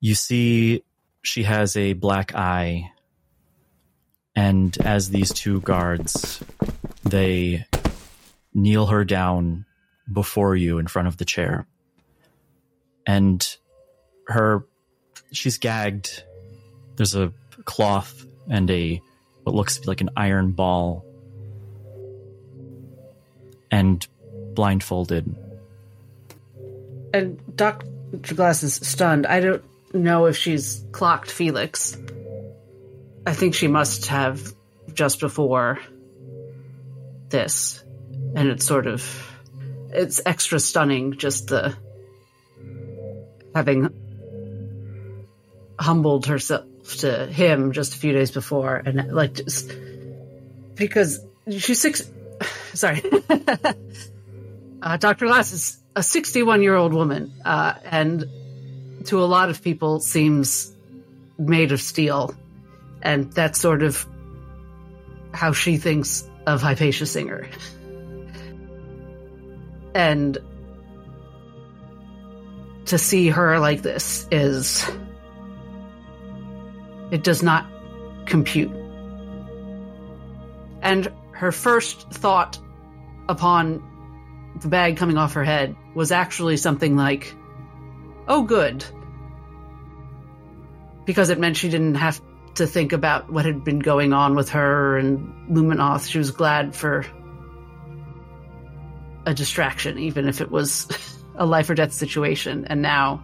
[0.00, 0.82] You see
[1.22, 2.92] she has a black eye.
[4.34, 6.42] And as these two guards,
[7.04, 7.66] they
[8.52, 9.64] kneel her down
[10.12, 11.66] before you in front of the chair.
[13.06, 13.46] And
[14.26, 14.64] her,
[15.32, 16.24] she's gagged.
[16.96, 17.32] There's a
[17.64, 19.00] cloth and a,
[19.44, 21.04] what looks to be like an iron ball.
[23.70, 24.06] And
[24.54, 25.34] blindfolded.
[27.12, 28.34] And Dr.
[28.34, 29.26] Glass is stunned.
[29.26, 31.96] I don't know if she's clocked Felix.
[33.26, 34.54] I think she must have
[34.94, 35.78] just before
[37.28, 37.82] this.
[38.34, 39.32] And it's sort of
[39.92, 41.74] it's extra stunning just the
[43.54, 44.05] having
[45.78, 46.64] humbled herself
[46.98, 49.72] to him just a few days before and like just
[50.76, 51.20] because
[51.50, 52.02] she's six
[52.74, 53.02] sorry.
[54.82, 55.26] uh, Dr.
[55.26, 58.24] Glass is a 61 year old woman, uh, and
[59.06, 60.74] to a lot of people seems
[61.38, 62.34] made of steel.
[63.02, 64.04] And that's sort of
[65.32, 67.48] how she thinks of Hypatia Singer.
[69.94, 70.38] And
[72.86, 74.88] to see her like this is.
[77.10, 77.66] It does not
[78.26, 78.72] compute.
[80.82, 82.58] And her first thought
[83.28, 83.82] upon
[84.60, 87.34] the bag coming off her head was actually something like,
[88.28, 88.84] oh, good.
[91.04, 92.20] Because it meant she didn't have
[92.54, 96.08] to think about what had been going on with her and Luminoth.
[96.08, 97.04] She was glad for
[99.26, 100.88] a distraction, even if it was
[101.34, 102.66] a life or death situation.
[102.66, 103.22] And now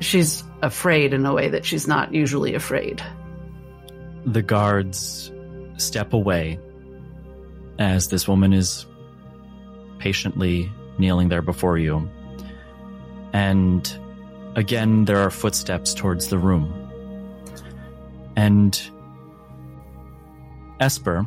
[0.00, 3.02] she's afraid in a way that she's not usually afraid.
[4.24, 5.32] The guards
[5.76, 6.58] step away
[7.78, 8.86] as this woman is
[9.98, 12.08] patiently kneeling there before you.
[13.32, 13.98] And
[14.56, 16.72] again, there are footsteps towards the room.
[18.36, 18.80] And
[20.80, 21.26] Esper,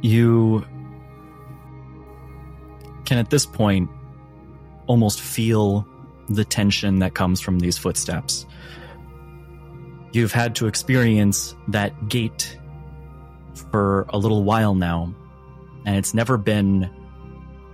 [0.00, 0.64] you
[3.04, 3.90] can at this point
[4.86, 5.86] almost feel
[6.28, 8.46] the tension that comes from these footsteps.
[10.12, 12.58] You've had to experience that gate
[13.70, 15.14] for a little while now,
[15.84, 16.90] and it's never been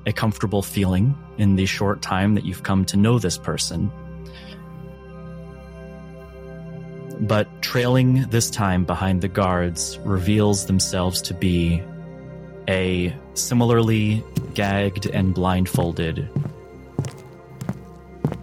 [0.07, 3.91] a comfortable feeling in the short time that you've come to know this person.
[7.21, 11.83] But trailing this time behind the guards reveals themselves to be
[12.69, 14.25] a similarly
[14.55, 16.29] gagged and blindfolded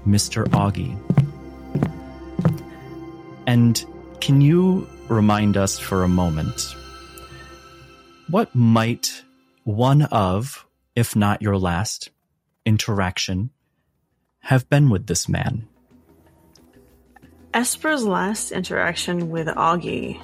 [0.06, 0.46] Mr.
[0.50, 0.98] Augie.
[3.48, 3.84] And
[4.20, 6.76] can you remind us for a moment
[8.30, 9.24] what might
[9.64, 12.10] one of, if not your last,
[12.66, 13.50] interaction
[14.40, 15.68] have been with this man?
[17.54, 20.22] Esper's last interaction with Augie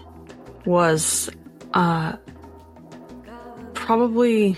[0.65, 1.29] was
[1.73, 2.15] uh,
[3.73, 4.57] probably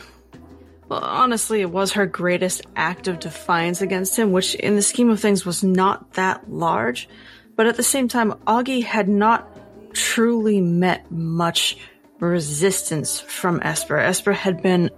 [0.90, 5.12] well, honestly, it was her greatest act of defiance against him, which in the scheme
[5.12, 7.08] of things was not that large.
[7.56, 9.48] But at the same time, Augie had not
[9.94, 11.78] truly met much
[12.20, 14.00] resistance from Esper.
[14.00, 14.90] Esper had been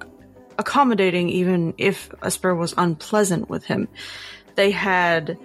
[0.58, 3.90] accommodating even if Esper was unpleasant with him.
[4.56, 5.38] They had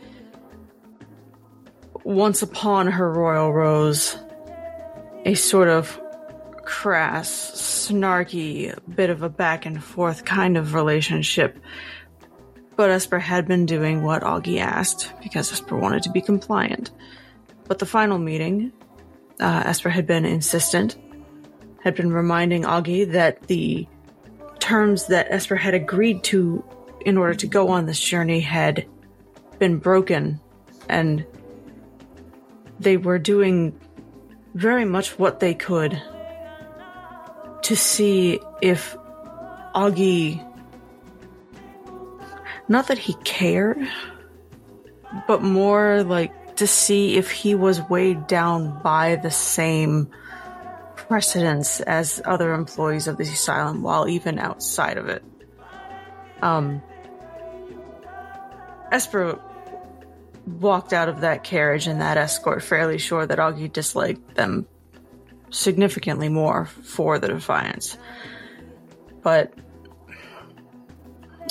[2.04, 4.16] once upon her royal rose
[5.24, 6.00] a sort of
[6.66, 11.58] crass, snarky, bit of a back and forth kind of relationship.
[12.74, 16.90] But Esper had been doing what Augie asked because Esper wanted to be compliant.
[17.66, 18.72] But the final meeting,
[19.40, 20.96] uh, Esper had been insistent,
[21.82, 23.86] had been reminding Augie that the
[24.58, 26.62] terms that Esper had agreed to
[27.06, 28.86] in order to go on this journey had
[29.58, 30.40] been broken,
[30.88, 31.24] and
[32.80, 33.78] they were doing
[34.54, 36.02] very much what they could
[37.66, 38.96] to see if
[39.74, 40.40] Augie.
[42.68, 43.78] Not that he cared,
[45.26, 50.08] but more like to see if he was weighed down by the same
[50.94, 55.24] precedents as other employees of the asylum while even outside of it.
[56.42, 56.82] Um,
[58.92, 59.40] Esper
[60.46, 64.68] walked out of that carriage and that escort fairly sure that Augie disliked them
[65.50, 67.96] significantly more for the Defiance.
[69.22, 69.52] But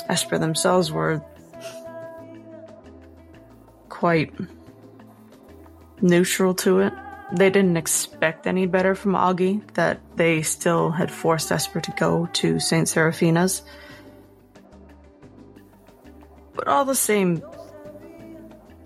[0.08, 1.22] Esper themselves were
[3.88, 4.32] quite
[6.00, 6.92] neutral to it.
[7.32, 12.28] They didn't expect any better from Augie, that they still had forced Esper to go
[12.34, 12.88] to St.
[12.88, 13.62] Seraphina's.
[16.54, 17.42] But all the same,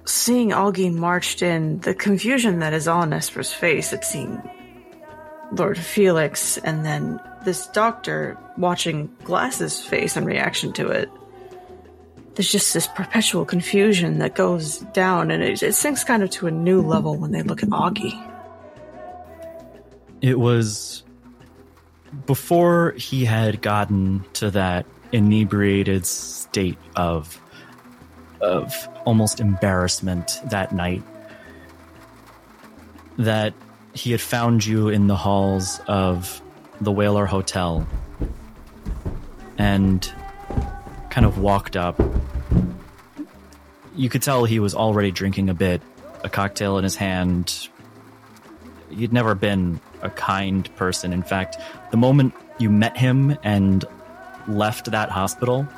[0.06, 4.40] seeing Augie marched in, the confusion that is on Esper's face at seeing
[5.52, 11.10] Lord Felix and then this doctor watching Glass's face in reaction to it.
[12.34, 16.46] There's just this perpetual confusion that goes down, and it, it sinks kind of to
[16.46, 18.26] a new level when they look at Augie.
[20.20, 21.02] It was
[22.26, 27.40] before he had gotten to that inebriated state of
[28.40, 31.02] of almost embarrassment that night
[33.18, 33.52] that
[34.00, 36.40] he had found you in the halls of
[36.80, 37.86] the Whaler Hotel
[39.58, 40.10] and
[41.10, 42.00] kind of walked up.
[43.94, 45.82] You could tell he was already drinking a bit,
[46.24, 47.68] a cocktail in his hand.
[48.88, 51.12] He'd never been a kind person.
[51.12, 51.58] In fact,
[51.90, 53.84] the moment you met him and
[54.48, 55.68] left that hospital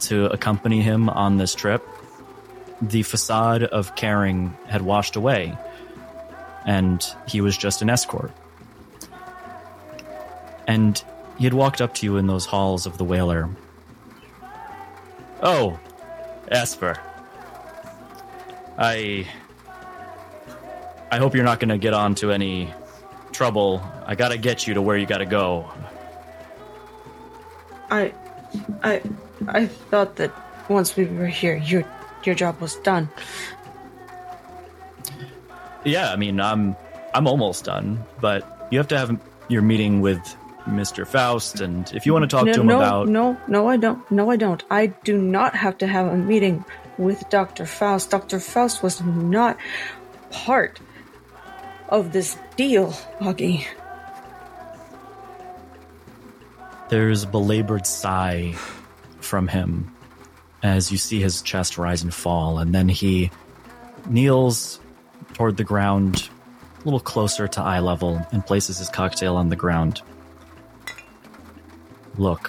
[0.00, 1.86] to accompany him on this trip,
[2.80, 5.54] the facade of caring had washed away,
[6.66, 8.32] and he was just an escort.
[10.66, 11.02] And
[11.38, 13.48] he had walked up to you in those halls of the whaler.
[15.42, 15.78] Oh,
[16.48, 16.98] Esper.
[18.76, 19.26] I.
[21.10, 22.74] I hope you're not going to get onto any
[23.38, 23.80] trouble.
[24.04, 25.70] I gotta get you to where you gotta go.
[27.88, 28.12] I,
[28.82, 29.00] I,
[29.46, 30.32] I thought that
[30.68, 31.84] once we were here, your
[32.24, 33.08] your job was done.
[35.88, 36.76] Yeah, I mean, I'm
[37.14, 40.20] I'm almost done, but you have to have your meeting with
[40.66, 41.06] Mr.
[41.06, 43.76] Faust, and if you want to talk no, to him no, about no, no, I
[43.76, 44.10] don't.
[44.10, 44.62] No, I don't.
[44.70, 46.64] I do not have to have a meeting
[46.98, 48.10] with Doctor Faust.
[48.10, 49.56] Doctor Faust was not
[50.30, 50.78] part
[51.88, 53.64] of this deal, Augie.
[56.90, 58.54] There's a belabored sigh
[59.20, 59.94] from him
[60.62, 63.30] as you see his chest rise and fall, and then he
[64.06, 64.80] kneels
[65.38, 66.28] toward the ground,
[66.80, 70.02] a little closer to eye level, and places his cocktail on the ground.
[72.16, 72.48] Look.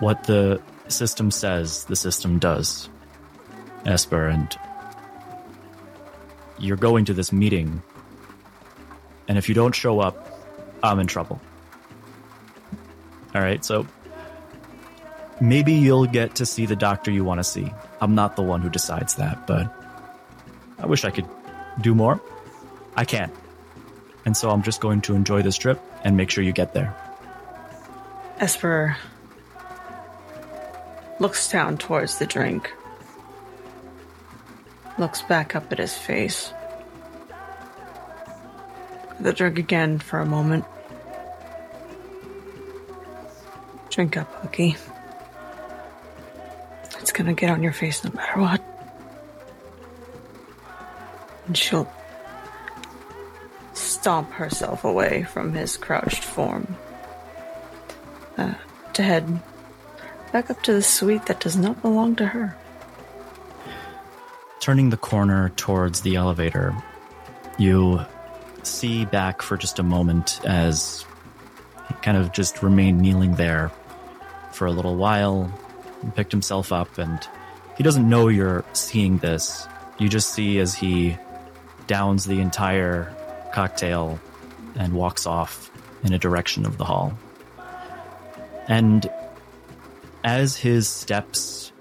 [0.00, 2.88] What the system says, the system does.
[3.84, 4.58] Esper, and
[6.58, 7.82] you're going to this meeting,
[9.28, 10.26] and if you don't show up,
[10.82, 11.40] I'm in trouble.
[13.34, 13.86] All right, so
[15.40, 17.70] maybe you'll get to see the doctor you want to see.
[18.00, 19.74] I'm not the one who decides that, but
[20.78, 21.26] I wish I could
[21.80, 22.20] do more.
[22.96, 23.32] I can't.
[24.24, 26.94] And so I'm just going to enjoy this trip and make sure you get there.
[28.38, 28.96] Esper
[31.18, 32.72] looks down towards the drink,
[34.98, 36.52] looks back up at his face.
[39.20, 40.64] The drink again for a moment.
[43.90, 44.76] Drink up, Hooky.
[47.00, 48.77] It's gonna get on your face no matter what.
[51.48, 51.90] And she'll
[53.72, 56.76] stomp herself away from his crouched form
[58.36, 58.54] uh,
[58.92, 59.40] to head
[60.32, 62.56] back up to the suite that does not belong to her.
[64.60, 66.76] Turning the corner towards the elevator,
[67.56, 68.00] you
[68.62, 71.06] see back for just a moment as
[71.88, 73.72] he kind of just remained kneeling there
[74.52, 75.50] for a little while,
[76.02, 77.26] and picked himself up, and
[77.76, 79.66] he doesn't know you're seeing this.
[79.98, 81.16] You just see as he
[81.88, 83.12] downs the entire
[83.52, 84.20] cocktail
[84.76, 85.72] and walks off
[86.04, 87.18] in a direction of the hall.
[88.68, 89.10] And
[90.22, 91.72] as his steps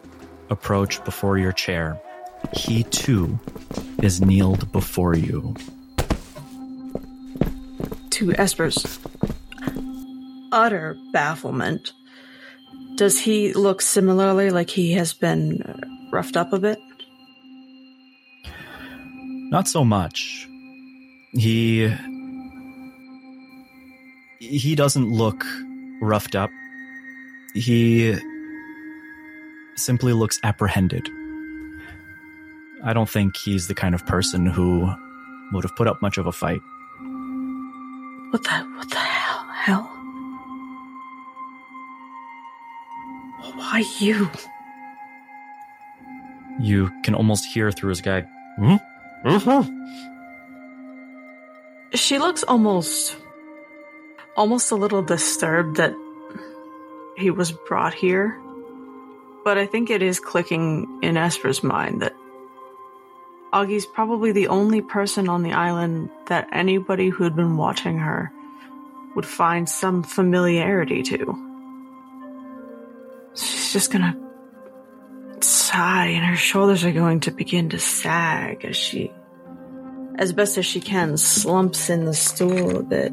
[0.49, 1.99] approach before your chair,
[2.53, 3.39] he too
[4.01, 5.55] is kneeled before you.
[8.11, 8.99] To Esper's
[10.51, 11.91] utter bafflement,
[12.95, 15.61] does he look similarly like he has been
[16.11, 16.79] roughed up a bit?
[19.49, 20.47] Not so much.
[21.31, 21.93] He
[24.39, 25.45] he doesn't look
[26.01, 26.49] roughed up.
[27.53, 28.17] He
[29.75, 31.07] simply looks apprehended.
[32.83, 34.91] I don't think he's the kind of person who
[35.53, 36.61] would have put up much of a fight.
[38.31, 39.47] What the what the hell?
[39.53, 39.83] Hell?
[43.55, 44.29] Why you?
[46.59, 48.25] You can almost hear through his gag.
[49.25, 49.73] Mm-hmm.
[51.95, 53.17] She looks almost
[54.35, 55.95] almost a little disturbed that
[57.17, 58.39] he was brought here.
[59.43, 62.13] But I think it is clicking in Esper's mind that
[63.51, 68.31] Augie's probably the only person on the island that anybody who had been watching her
[69.15, 71.43] would find some familiarity to.
[73.35, 74.15] She's just gonna
[75.67, 79.11] sigh, and her shoulders are going to begin to sag as she,
[80.15, 83.11] as best as she can, slumps in the stool that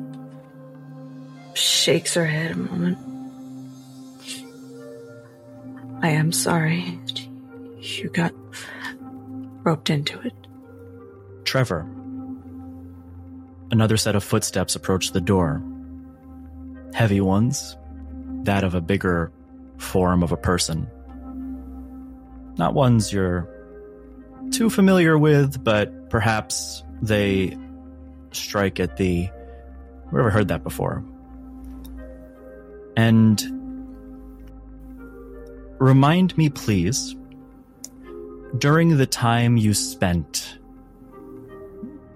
[1.55, 2.98] shakes her head a moment.
[6.02, 6.98] I am sorry.
[7.78, 8.32] You got
[9.62, 10.35] roped into it.
[11.44, 11.86] Trevor.
[13.70, 15.62] Another set of footsteps approach the door.
[16.93, 17.76] Heavy ones,
[18.43, 19.32] that of a bigger
[19.78, 20.86] form of a person.
[22.56, 23.48] Not ones you're
[24.51, 27.56] too familiar with, but perhaps they
[28.32, 29.28] strike at the.
[30.06, 31.05] We've ever heard that before.
[32.97, 33.43] And
[35.78, 37.16] remind me, please,
[38.59, 40.59] during the time you spent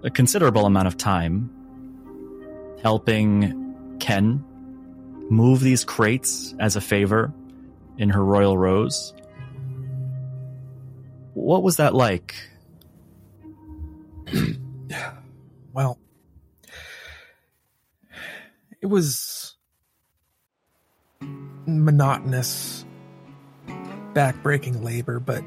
[0.05, 1.51] a considerable amount of time
[2.83, 4.45] helping Ken
[5.31, 7.33] move these crates as a favor
[7.99, 9.13] in her royal rose.
[11.39, 12.35] What was that like?
[15.75, 16.01] Well,
[18.81, 19.55] it was
[21.67, 22.85] monotonous,
[24.13, 25.45] backbreaking labor, but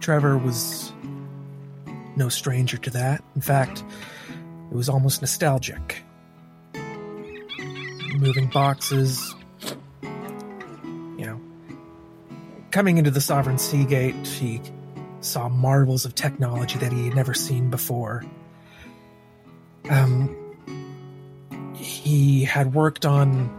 [0.00, 0.92] Trevor was
[2.16, 3.24] no stranger to that.
[3.34, 3.82] In fact,
[4.70, 6.02] it was almost nostalgic.
[8.18, 9.34] Moving boxes,
[12.70, 14.60] Coming into the Sovereign Sea Gate, he
[15.20, 18.24] saw marvels of technology that he had never seen before.
[19.88, 20.36] Um,
[21.74, 23.50] he had worked on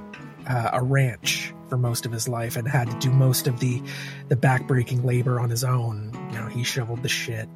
[0.48, 3.82] uh, a ranch for most of his life and had to do most of the
[4.30, 6.12] the backbreaking labor on his own.
[6.32, 7.50] You know, he shoveled the shit,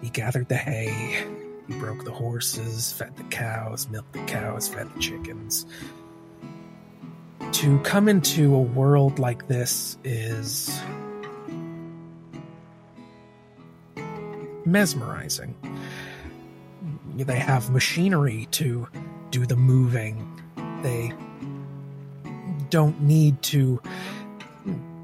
[0.00, 1.26] he gathered the hay,
[1.68, 5.66] he broke the horses, fed the cows, milked the cows, fed the chickens.
[7.52, 10.80] To come into a world like this is
[14.66, 15.54] mesmerizing.
[17.16, 18.88] They have machinery to
[19.30, 20.42] do the moving.
[20.82, 21.12] They
[22.68, 23.80] don't need to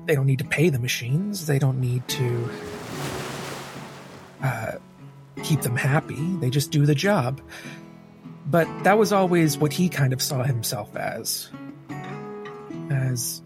[0.06, 1.46] they don't need to pay the machines.
[1.46, 2.50] They don't need to
[4.42, 4.72] uh,
[5.42, 6.36] keep them happy.
[6.36, 7.40] They just do the job.
[8.46, 11.48] But that was always what he kind of saw himself as.
[12.92, 13.42] As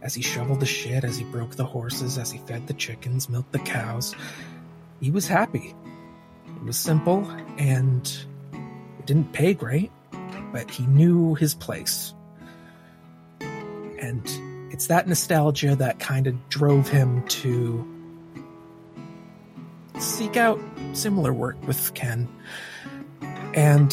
[0.00, 3.28] as he shoveled the shit, as he broke the horses, as he fed the chickens,
[3.28, 4.14] milked the cows,
[5.00, 5.74] he was happy.
[6.46, 8.06] It was simple and
[8.52, 9.90] it didn't pay great,
[10.52, 12.14] but he knew his place.
[13.40, 14.22] And
[14.72, 17.86] it's that nostalgia that kind of drove him to
[19.98, 20.60] seek out
[20.92, 22.28] similar work with Ken.
[23.54, 23.90] And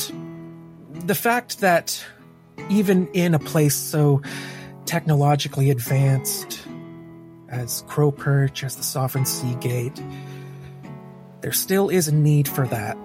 [0.93, 2.05] the fact that
[2.69, 4.21] even in a place so
[4.85, 6.61] technologically advanced
[7.49, 10.01] as Crow Perch, as the Sovereign Sea Gate,
[11.41, 12.97] there still is a need for that.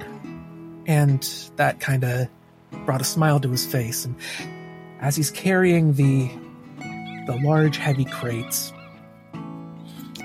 [0.86, 1.22] And
[1.56, 2.28] that kind of
[2.85, 4.05] brought a smile to his face.
[4.05, 4.16] And
[5.01, 6.31] as he's carrying the
[7.27, 8.72] the large heavy crates,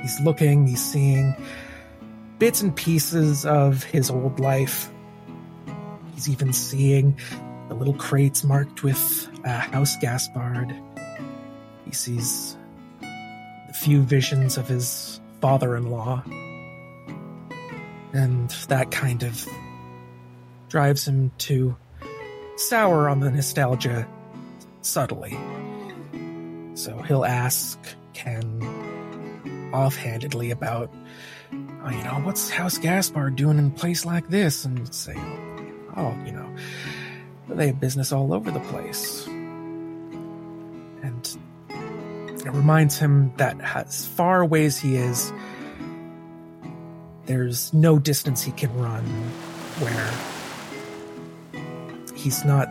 [0.02, 1.36] he's looking, he's seeing
[2.40, 4.90] bits and pieces of his old life.
[6.14, 7.20] He's even seeing
[7.68, 10.74] the little crates marked with uh, House Gaspard.
[11.86, 12.58] He sees
[13.02, 16.24] the few visions of his father in law.
[18.14, 19.48] And that kind of
[20.70, 21.76] drives him to
[22.58, 24.08] sour on the nostalgia
[24.82, 25.38] subtly.
[26.76, 27.80] So he'll ask
[28.14, 28.62] Ken
[29.74, 30.94] offhandedly about,
[31.52, 34.66] oh, you know, what's House Gaspard doing in a place like this?
[34.66, 35.16] And say,
[35.98, 36.56] oh, you know,
[37.50, 39.26] they have business all over the place.
[39.28, 41.38] And
[41.70, 45.32] it reminds him that as far away as he is,
[47.26, 49.04] there's no distance he can run
[49.80, 50.12] where
[52.16, 52.70] he's not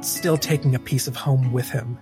[0.00, 1.98] still taking a piece of home with him.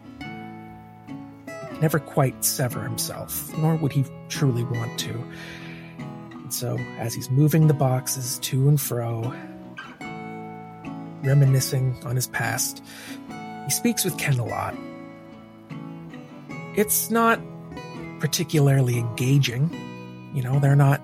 [1.80, 5.24] Never quite sever himself, nor would he truly want to.
[6.32, 9.34] And so, as he's moving the boxes to and fro,
[11.22, 12.82] reminiscing on his past,
[13.64, 14.74] he speaks with Ken a lot.
[16.76, 17.40] It's not
[18.20, 19.70] particularly engaging.
[20.34, 21.00] You know, they're not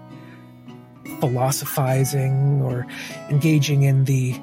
[1.20, 2.86] philosophizing or
[3.30, 4.38] engaging in the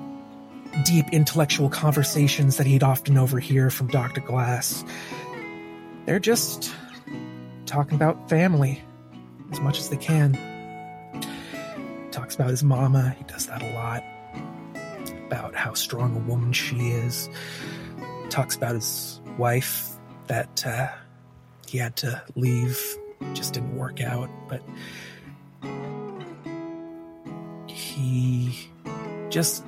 [0.86, 4.22] deep intellectual conversations that he'd often overhear from Dr.
[4.22, 4.84] Glass.
[6.06, 6.74] They're just
[7.66, 8.82] talking about family
[9.52, 10.34] as much as they can.
[11.14, 14.04] He Talks about his mama, he does that a lot.
[15.30, 17.30] About how strong a woman she is.
[18.32, 19.92] Talks about his wife
[20.26, 20.88] that uh,
[21.68, 22.80] he had to leave,
[23.34, 24.64] just didn't work out, but
[27.68, 28.70] he
[29.30, 29.64] just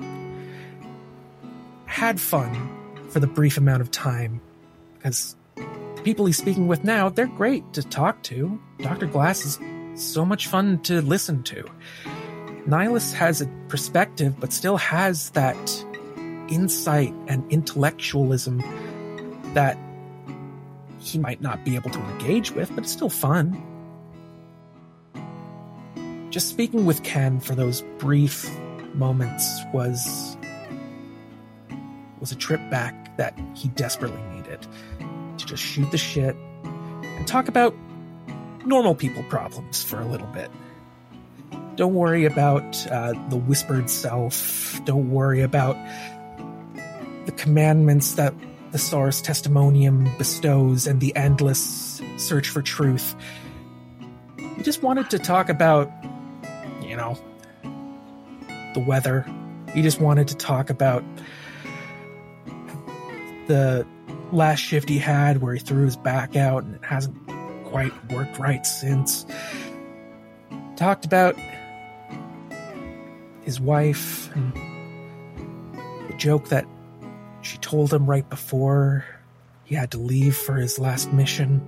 [1.86, 2.68] had fun
[3.10, 4.40] for the brief amount of time
[4.94, 9.58] because the people he's speaking with now they're great to talk to dr glass is
[9.94, 11.64] so much fun to listen to
[12.66, 15.84] nihilus has a perspective but still has that
[16.48, 18.58] insight and intellectualism
[19.54, 19.78] that
[20.98, 23.60] he might not be able to engage with but it's still fun
[26.30, 28.50] just speaking with Ken for those brief
[28.94, 30.36] moments was
[32.20, 34.66] was a trip back that he desperately needed
[35.36, 36.34] to just shoot the shit
[37.02, 37.74] and talk about
[38.64, 40.50] normal people problems for a little bit.
[41.76, 44.80] Don't worry about uh, the whispered self.
[44.84, 45.76] Don't worry about
[47.26, 48.34] the commandments that
[48.72, 53.14] the Source Testimonium bestows and the endless search for truth.
[54.56, 55.90] He just wanted to talk about,
[56.82, 57.18] you know,
[58.74, 59.26] the weather.
[59.74, 61.04] He just wanted to talk about
[63.46, 63.86] the
[64.30, 67.16] last shift he had where he threw his back out and it hasn't
[67.64, 69.26] quite worked right since.
[70.76, 71.36] Talked about
[73.42, 74.52] his wife and
[76.08, 76.66] the joke that
[77.42, 79.04] she told him right before
[79.64, 81.60] he had to leave for his last mission.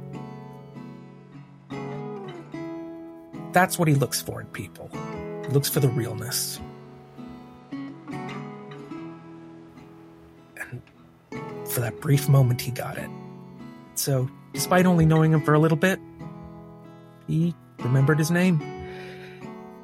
[3.52, 4.90] That's what he looks for in people.
[5.42, 6.60] He looks for the realness.
[10.56, 10.82] And
[11.68, 13.08] for that brief moment, he got it.
[13.94, 16.00] So, despite only knowing him for a little bit,
[17.26, 18.60] he remembered his name.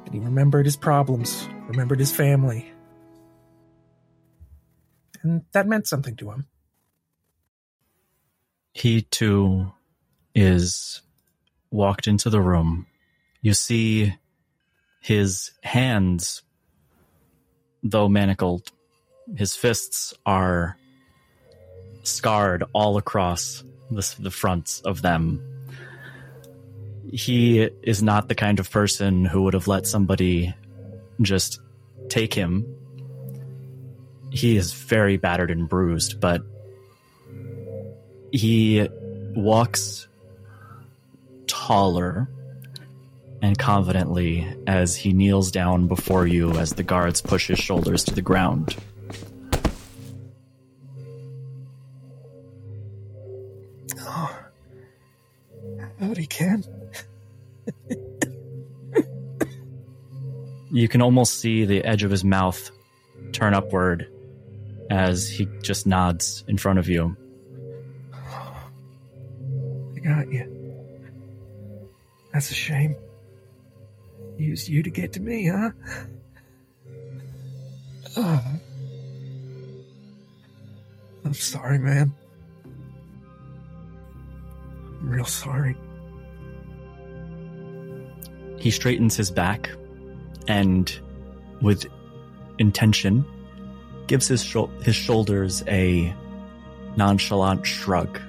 [0.05, 2.71] And he remembered his problems, remembered his family.
[5.23, 6.47] And that meant something to him.
[8.73, 9.71] He too
[10.33, 11.01] is
[11.69, 12.87] walked into the room.
[13.41, 14.15] You see
[15.01, 16.41] his hands,
[17.83, 18.71] though manacled,
[19.35, 20.77] his fists are
[22.03, 25.41] scarred all across the, the fronts of them.
[27.11, 30.53] He is not the kind of person who would have let somebody
[31.23, 31.59] just
[32.09, 32.65] take him.
[34.31, 36.41] He is very battered and bruised, but
[38.31, 38.87] he
[39.35, 40.07] walks
[41.47, 42.29] taller
[43.41, 48.13] and confidently as he kneels down before you as the guards push his shoulders to
[48.13, 48.75] the ground.
[53.99, 54.39] Oh,
[55.99, 56.63] howdy, Ken.
[60.71, 62.71] You can almost see the edge of his mouth
[63.33, 64.07] turn upward
[64.89, 67.15] as he just nods in front of you.
[68.23, 70.47] I got you.
[72.31, 72.95] That's a shame.
[74.37, 75.71] Used you to get to me, huh?
[78.15, 78.43] Oh.
[81.25, 82.13] I'm sorry, man.
[85.01, 85.75] I'm real sorry.
[88.57, 89.69] He straightens his back
[90.47, 90.99] and,
[91.61, 91.85] with
[92.57, 93.25] intention,
[94.07, 96.13] gives his, shou- his shoulders a
[96.97, 98.19] nonchalant shrug.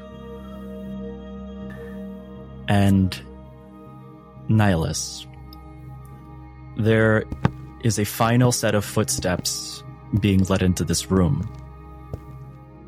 [2.68, 3.20] And
[4.48, 5.26] Nihilus,
[6.76, 7.24] there
[7.82, 9.82] is a final set of footsteps
[10.20, 11.48] being led into this room.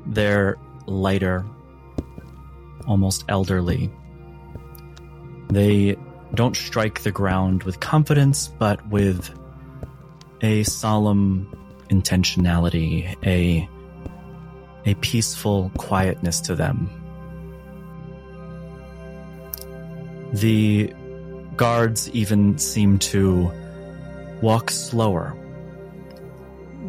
[0.07, 0.57] They're
[0.87, 1.45] lighter,
[2.87, 3.91] almost elderly.
[5.49, 5.97] They
[6.35, 9.31] don't strike the ground with confidence, but with
[10.41, 11.51] a solemn
[11.91, 13.69] intentionality, a
[14.87, 16.91] a peaceful quietness to them.
[20.33, 20.93] The
[21.57, 23.51] guards even seem to
[24.43, 25.35] walk slower.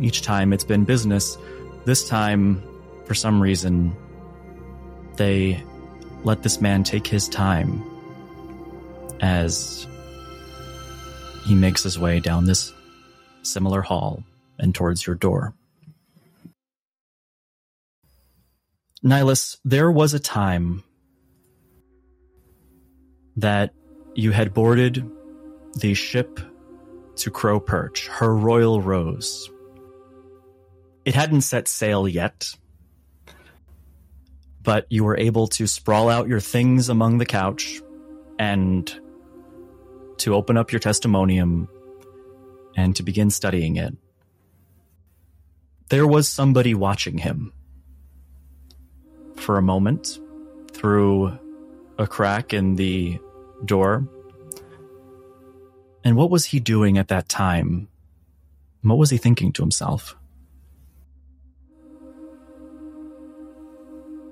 [0.02, 1.38] Each time it's been business,
[1.86, 2.62] this time,
[3.06, 3.96] for some reason,
[5.16, 5.64] they
[6.24, 7.82] let this man take his time
[9.22, 9.88] as
[11.46, 12.74] he makes his way down this
[13.44, 14.24] similar hall
[14.58, 15.54] and towards your door.
[19.04, 20.84] Nihilus, there was a time
[23.38, 23.74] that
[24.16, 25.08] you had boarded
[25.78, 26.40] the ship
[27.18, 29.50] to Crow Perch, her Royal Rose.
[31.06, 32.56] It hadn't set sail yet,
[34.64, 37.82] but you were able to sprawl out your things among the couch
[38.40, 39.00] and
[40.18, 41.68] to open up your testimonium
[42.76, 43.96] and to begin studying it.
[45.90, 47.54] There was somebody watching him.
[49.36, 50.20] For a moment,
[50.72, 51.38] through
[51.98, 53.20] a crack in the
[53.64, 54.08] door.
[56.04, 57.88] And what was he doing at that time?
[58.82, 60.16] What was he thinking to himself?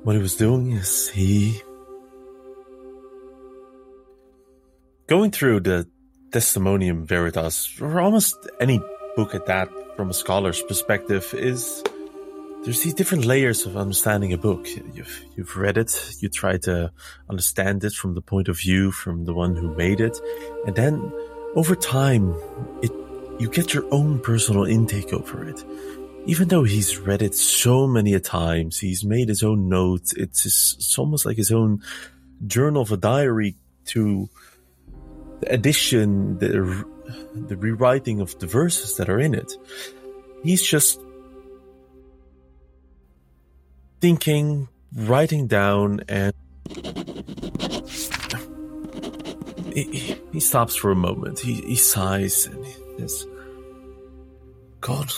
[0.03, 1.61] What he was doing is he
[5.08, 5.88] going through the
[6.32, 8.82] Testimonium Veritas, or almost any
[9.16, 11.84] book at that from a scholar's perspective, is
[12.64, 14.68] there's these different layers of understanding a book.
[14.94, 16.92] You've you've read it, you try to
[17.30, 20.18] understand it from the point of view from the one who made it,
[20.66, 21.12] and then
[21.56, 22.36] over time,
[22.82, 22.92] it
[23.40, 25.64] you get your own personal intake over it.
[26.26, 30.14] Even though he's read it so many a times, he's made his own notes.
[30.14, 31.82] It's it's almost like his own
[32.48, 33.56] journal of a diary
[33.88, 34.30] to
[35.44, 36.86] the addition, the
[37.34, 39.53] the rewriting of the verses that are in it.
[40.44, 40.99] He's just
[43.99, 46.34] thinking, writing down and
[49.74, 51.40] he, he stops for a moment.
[51.40, 53.26] He, he sighs and he says,
[54.82, 55.11] God,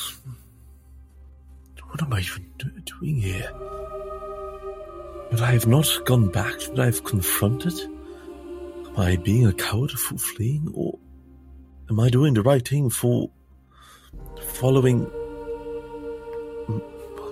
[1.89, 3.51] what am I even do- doing here?
[5.31, 6.61] But I have not gone back.
[6.61, 7.73] Should I have confronted?
[8.95, 10.71] Am I being a coward for fleeing?
[10.73, 10.97] Or
[11.89, 13.29] am I doing the right thing for
[14.41, 15.11] following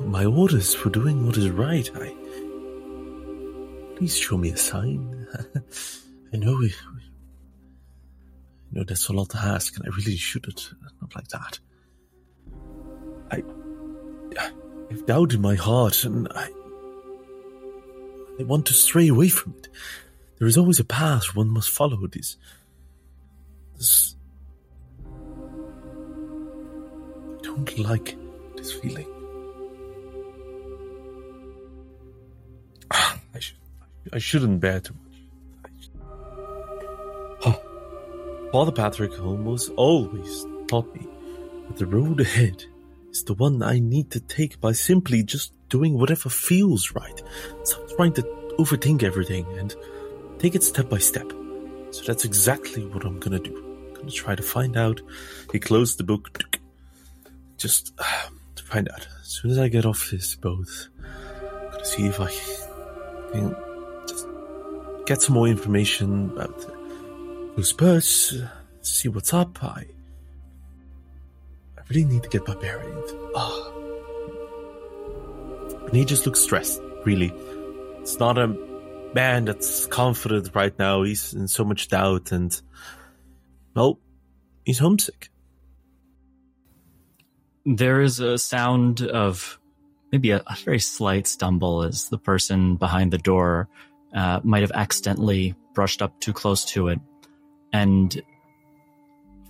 [0.02, 1.90] my orders, for doing what is right?
[1.96, 2.14] I.
[3.96, 5.26] Please show me a sign.
[6.34, 6.74] I know we, you
[8.72, 10.74] know, that's a lot to ask, and I really shouldn't.
[11.00, 11.60] Not like that.
[13.32, 13.44] I,
[14.92, 16.50] I've doubt in my heart, and I,
[18.40, 19.70] I want to stray away from it.
[20.40, 22.08] There is always a path one must follow.
[22.08, 22.38] This,
[23.78, 24.16] this.
[25.06, 25.10] I
[27.44, 28.18] don't like
[28.56, 29.08] this feeling.
[32.92, 33.58] Ah, I should,
[34.12, 35.90] I shouldn't bear too much.
[37.46, 38.50] Oh.
[38.52, 41.08] Father Patrick almost always taught me
[41.68, 42.66] that the road ahead
[43.12, 47.22] is the one I need to take by simply just doing whatever feels right.
[47.64, 48.24] Stop trying to
[48.58, 49.76] overthink everything and
[50.44, 51.32] take it step by step.
[51.92, 53.56] So that's exactly what I'm gonna do.
[53.88, 55.00] I'm gonna try to find out.
[55.54, 56.44] He closed the book
[57.58, 59.08] just uh, to find out.
[59.22, 62.30] As soon as I get off this boat, I'm gonna see if I
[63.32, 63.56] can
[64.06, 64.28] just
[65.06, 66.60] get some more information about
[67.78, 68.50] birds, uh,
[68.82, 69.64] see what's up.
[69.64, 69.86] I
[71.78, 73.12] I really need to get my bearings.
[73.34, 73.72] Ah.
[75.88, 77.32] And he just looks stressed, really.
[78.02, 78.73] It's not a
[79.14, 81.04] man that's confident right now.
[81.04, 82.60] He's in so much doubt and,
[83.76, 84.00] well,
[84.66, 85.30] he's homesick.
[87.66, 89.60] There is a sound of
[90.12, 93.70] maybe a, a very slight stumble as the person behind the door
[94.14, 97.00] uh, might have accidentally brushed up too close to it.
[97.72, 98.22] And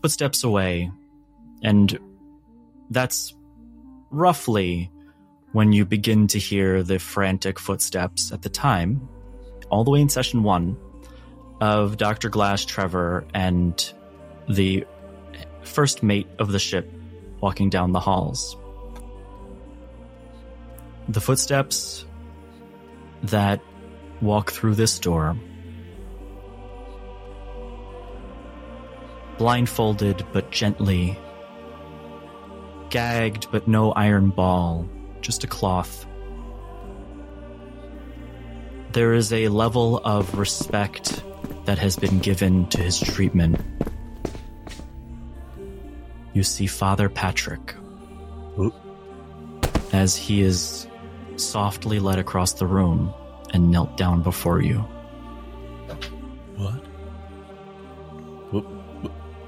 [0.04, 0.92] footsteps away.
[1.64, 1.98] And
[2.90, 3.34] that's
[4.12, 4.92] roughly
[5.54, 9.08] when you begin to hear the frantic footsteps at the time,
[9.74, 10.78] all the way in session one,
[11.60, 12.30] of Dr.
[12.30, 13.92] Glass Trevor and
[14.48, 14.86] the
[15.64, 16.88] first mate of the ship
[17.42, 18.56] walking down the halls.
[21.10, 22.06] The footsteps
[23.24, 23.62] that
[24.22, 25.36] walk through this door,
[29.40, 31.18] blindfolded but gently,
[32.92, 34.88] gagged but no iron ball,
[35.22, 36.06] just a cloth.
[38.94, 41.24] There is a level of respect
[41.66, 43.60] that has been given to his treatment.
[46.34, 47.74] You see Father Patrick
[48.60, 48.76] Oop.
[49.94, 50.86] as he is
[51.38, 53.12] softly led across the room
[53.52, 54.86] and knelt down before you.
[56.58, 56.76] What?
[58.52, 58.64] What?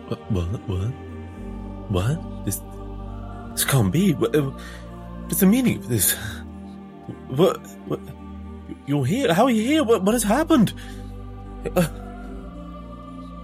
[0.07, 0.31] What?
[0.31, 0.67] What?
[0.67, 0.91] What?
[1.91, 2.45] What?
[2.45, 2.61] This,
[3.51, 4.13] this can't be.
[4.15, 4.49] What, uh,
[5.25, 6.15] what's the meaning of this?
[7.27, 7.57] What?
[7.85, 7.99] What?
[8.85, 9.33] You're here?
[9.33, 9.83] How are you here?
[9.83, 10.03] What?
[10.03, 10.73] What has happened?
[11.75, 11.87] Uh,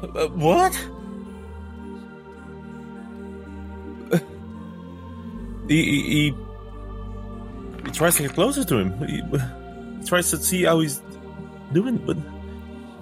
[0.04, 0.74] uh, what?
[4.12, 4.20] Uh,
[5.68, 6.36] he, he, he,
[7.86, 9.08] he tries to get closer to him.
[9.08, 9.22] He,
[10.00, 11.02] he tries to see how he's
[11.74, 12.18] doing, but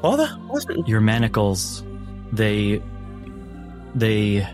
[0.02, 0.30] father,
[0.88, 1.84] Your manacles,
[2.32, 2.82] they
[3.96, 4.48] they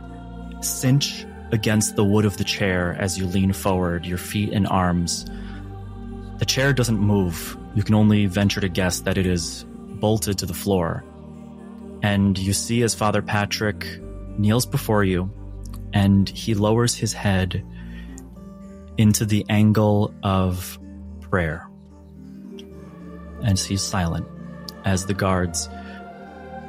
[0.61, 5.25] cinch against the wood of the chair as you lean forward, your feet and arms.
[6.39, 7.57] The chair doesn't move.
[7.75, 11.03] You can only venture to guess that it is bolted to the floor.
[12.01, 13.85] And you see as Father Patrick
[14.37, 15.31] kneels before you
[15.93, 17.65] and he lowers his head
[18.97, 20.79] into the angle of
[21.21, 21.67] prayer.
[23.43, 24.27] And he's silent
[24.85, 25.69] as the guards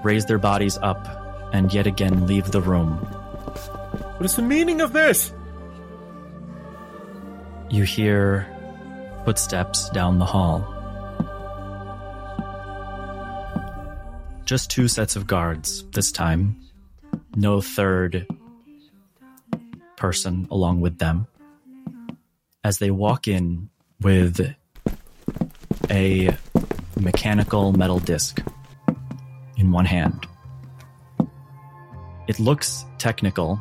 [0.02, 1.06] raise their bodies up
[1.52, 2.96] and yet again leave the room.
[4.16, 5.32] What is the meaning of this?
[7.70, 8.46] You hear
[9.24, 10.75] footsteps down the hall.
[14.46, 16.56] Just two sets of guards this time.
[17.34, 18.28] No third
[19.96, 21.26] person along with them.
[22.62, 23.70] As they walk in
[24.00, 24.54] with
[25.90, 26.36] a
[27.00, 28.40] mechanical metal disc
[29.56, 30.24] in one hand.
[32.28, 33.60] It looks technical.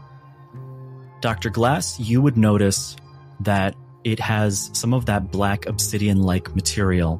[1.19, 1.49] Dr.
[1.49, 2.95] Glass, you would notice
[3.39, 7.19] that it has some of that black obsidian like material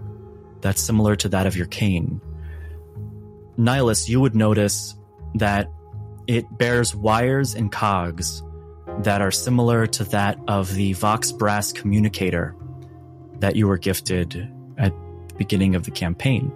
[0.62, 2.22] that's similar to that of your cane.
[3.58, 4.96] Nihilus, you would notice
[5.36, 5.72] that
[6.28, 8.44] it bears wires and cogs
[9.00, 12.56] that are similar to that of the Vox Brass communicator
[13.40, 14.94] that you were gifted at
[15.28, 16.52] the beginning of the campaign.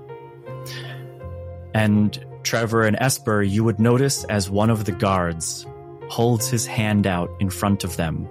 [1.74, 5.66] And Trevor and Esper, you would notice as one of the guards
[6.10, 8.28] holds his hand out in front of them,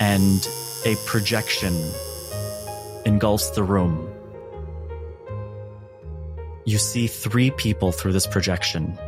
[0.00, 0.48] and
[0.84, 1.74] a projection
[3.04, 4.11] engulfs the room.
[6.64, 8.98] You see three people through this projection.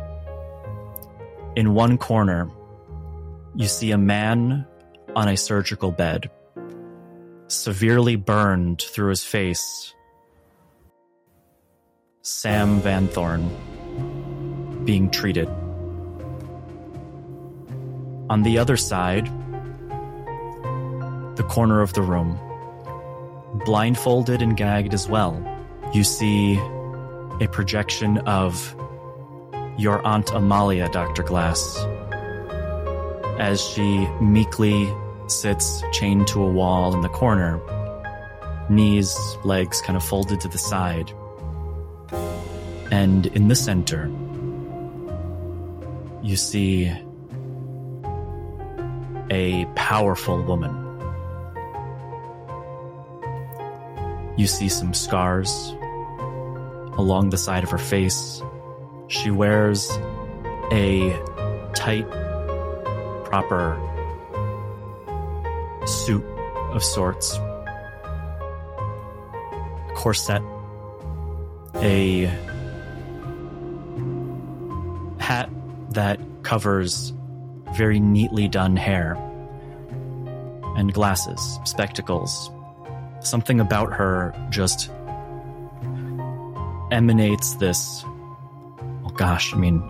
[1.55, 2.49] In one corner,
[3.55, 4.67] you see a man
[5.15, 6.29] on a surgical bed,
[7.47, 9.93] severely burned through his face.
[12.21, 15.47] Sam Van Thorn being treated.
[18.29, 19.27] On the other side,
[21.37, 22.37] the corner of the room,
[23.65, 25.41] blindfolded and gagged as well,
[25.93, 26.59] you see
[27.41, 28.75] a projection of
[29.77, 31.21] your Aunt Amalia, Dr.
[31.21, 31.77] Glass,
[33.39, 34.91] as she meekly
[35.27, 37.59] sits chained to a wall in the corner,
[38.69, 41.11] knees, legs kind of folded to the side.
[42.91, 44.09] And in the center,
[46.23, 46.91] you see
[49.29, 50.83] a powerful woman.
[54.37, 55.75] You see some scars
[56.97, 58.41] along the side of her face.
[59.07, 59.89] She wears
[60.71, 61.11] a
[61.73, 62.09] tight,
[63.25, 63.79] proper
[65.85, 66.23] suit
[66.71, 67.37] of sorts,
[69.95, 70.41] corset,
[71.75, 72.25] a
[75.19, 75.49] hat
[75.91, 77.13] that covers
[77.75, 79.15] very neatly done hair,
[80.77, 82.49] and glasses, spectacles.
[83.21, 84.91] Something about her just
[86.95, 89.83] emanates this, oh gosh, I mean,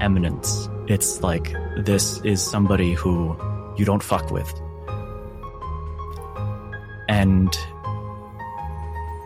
[0.00, 0.68] eminence.
[0.86, 3.36] It's like this is somebody who
[3.76, 4.48] you don't fuck with.
[7.08, 7.52] And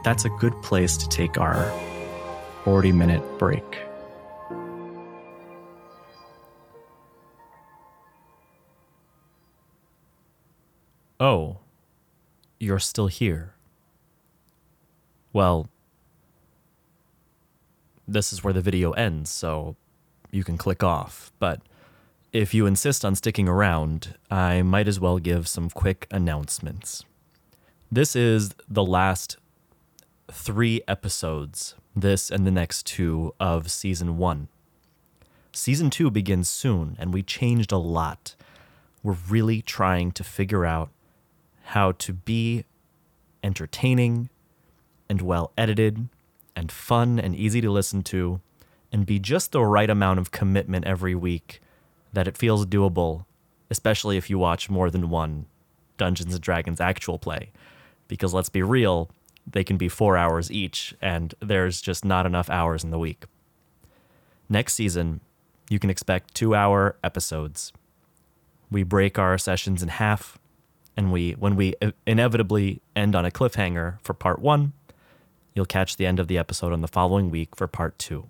[0.05, 1.70] that's a good place to take our
[2.64, 3.78] 40 minute break.
[11.20, 11.59] Oh,
[12.59, 13.55] you're still here.
[15.34, 15.68] Well,
[18.07, 19.77] this is where the video ends, so
[20.31, 21.33] you can click off.
[21.39, 21.61] But
[22.33, 27.05] if you insist on sticking around, I might as well give some quick announcements.
[27.91, 29.37] This is the last
[30.31, 34.49] three episodes, this and the next two, of season one.
[35.53, 38.35] Season two begins soon, and we changed a lot.
[39.03, 40.89] We're really trying to figure out
[41.65, 42.65] how to be
[43.45, 44.31] entertaining
[45.09, 46.09] and well edited
[46.55, 48.41] and fun and easy to listen to
[48.91, 51.61] and be just the right amount of commitment every week
[52.12, 53.24] that it feels doable,
[53.70, 55.47] especially if you watch more than one
[55.97, 57.51] Dungeons and Dragons actual play.
[58.09, 59.11] Because let's be real,
[59.51, 63.24] they can be four hours each, and there's just not enough hours in the week.
[64.49, 65.20] Next season,
[65.70, 67.73] you can expect two hour episodes.
[68.70, 70.39] We break our sessions in half,
[70.97, 71.74] and we when we
[72.07, 74.74] inevitably end on a cliffhanger for part one,
[75.55, 78.29] you'll catch the end of the episode on the following week for part two.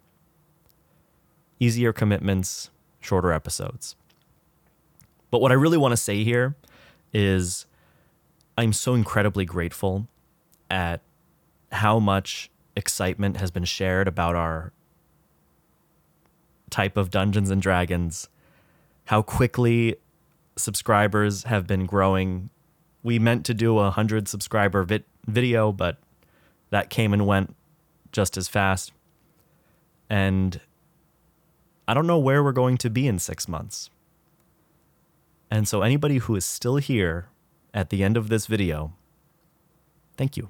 [1.61, 2.71] Easier commitments,
[3.01, 3.97] shorter episodes.
[5.31, 6.57] But what I really want to say here
[7.13, 7.67] is
[8.57, 10.09] I'm so incredibly grateful
[10.71, 11.01] at
[11.71, 14.73] how much excitement has been shared about our
[16.71, 18.29] type of Dungeons and Dragons,
[19.07, 19.97] how quickly
[20.57, 22.51] subscribers have been growing.
[23.03, 25.99] We meant to do a 100 subscriber vi- video, but
[26.73, 27.55] that came and went
[28.13, 28.93] just as fast.
[30.09, 30.59] And
[31.87, 33.91] I don't know where we're going to be in six months.
[35.51, 37.27] And so, anybody who is still here
[37.75, 38.95] at the end of this video,
[40.17, 40.49] thank you.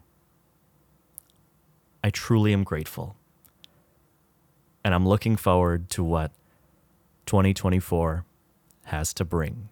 [2.04, 3.16] I truly am grateful.
[4.84, 6.30] And I'm looking forward to what
[7.26, 8.24] 2024
[8.84, 9.70] has to bring.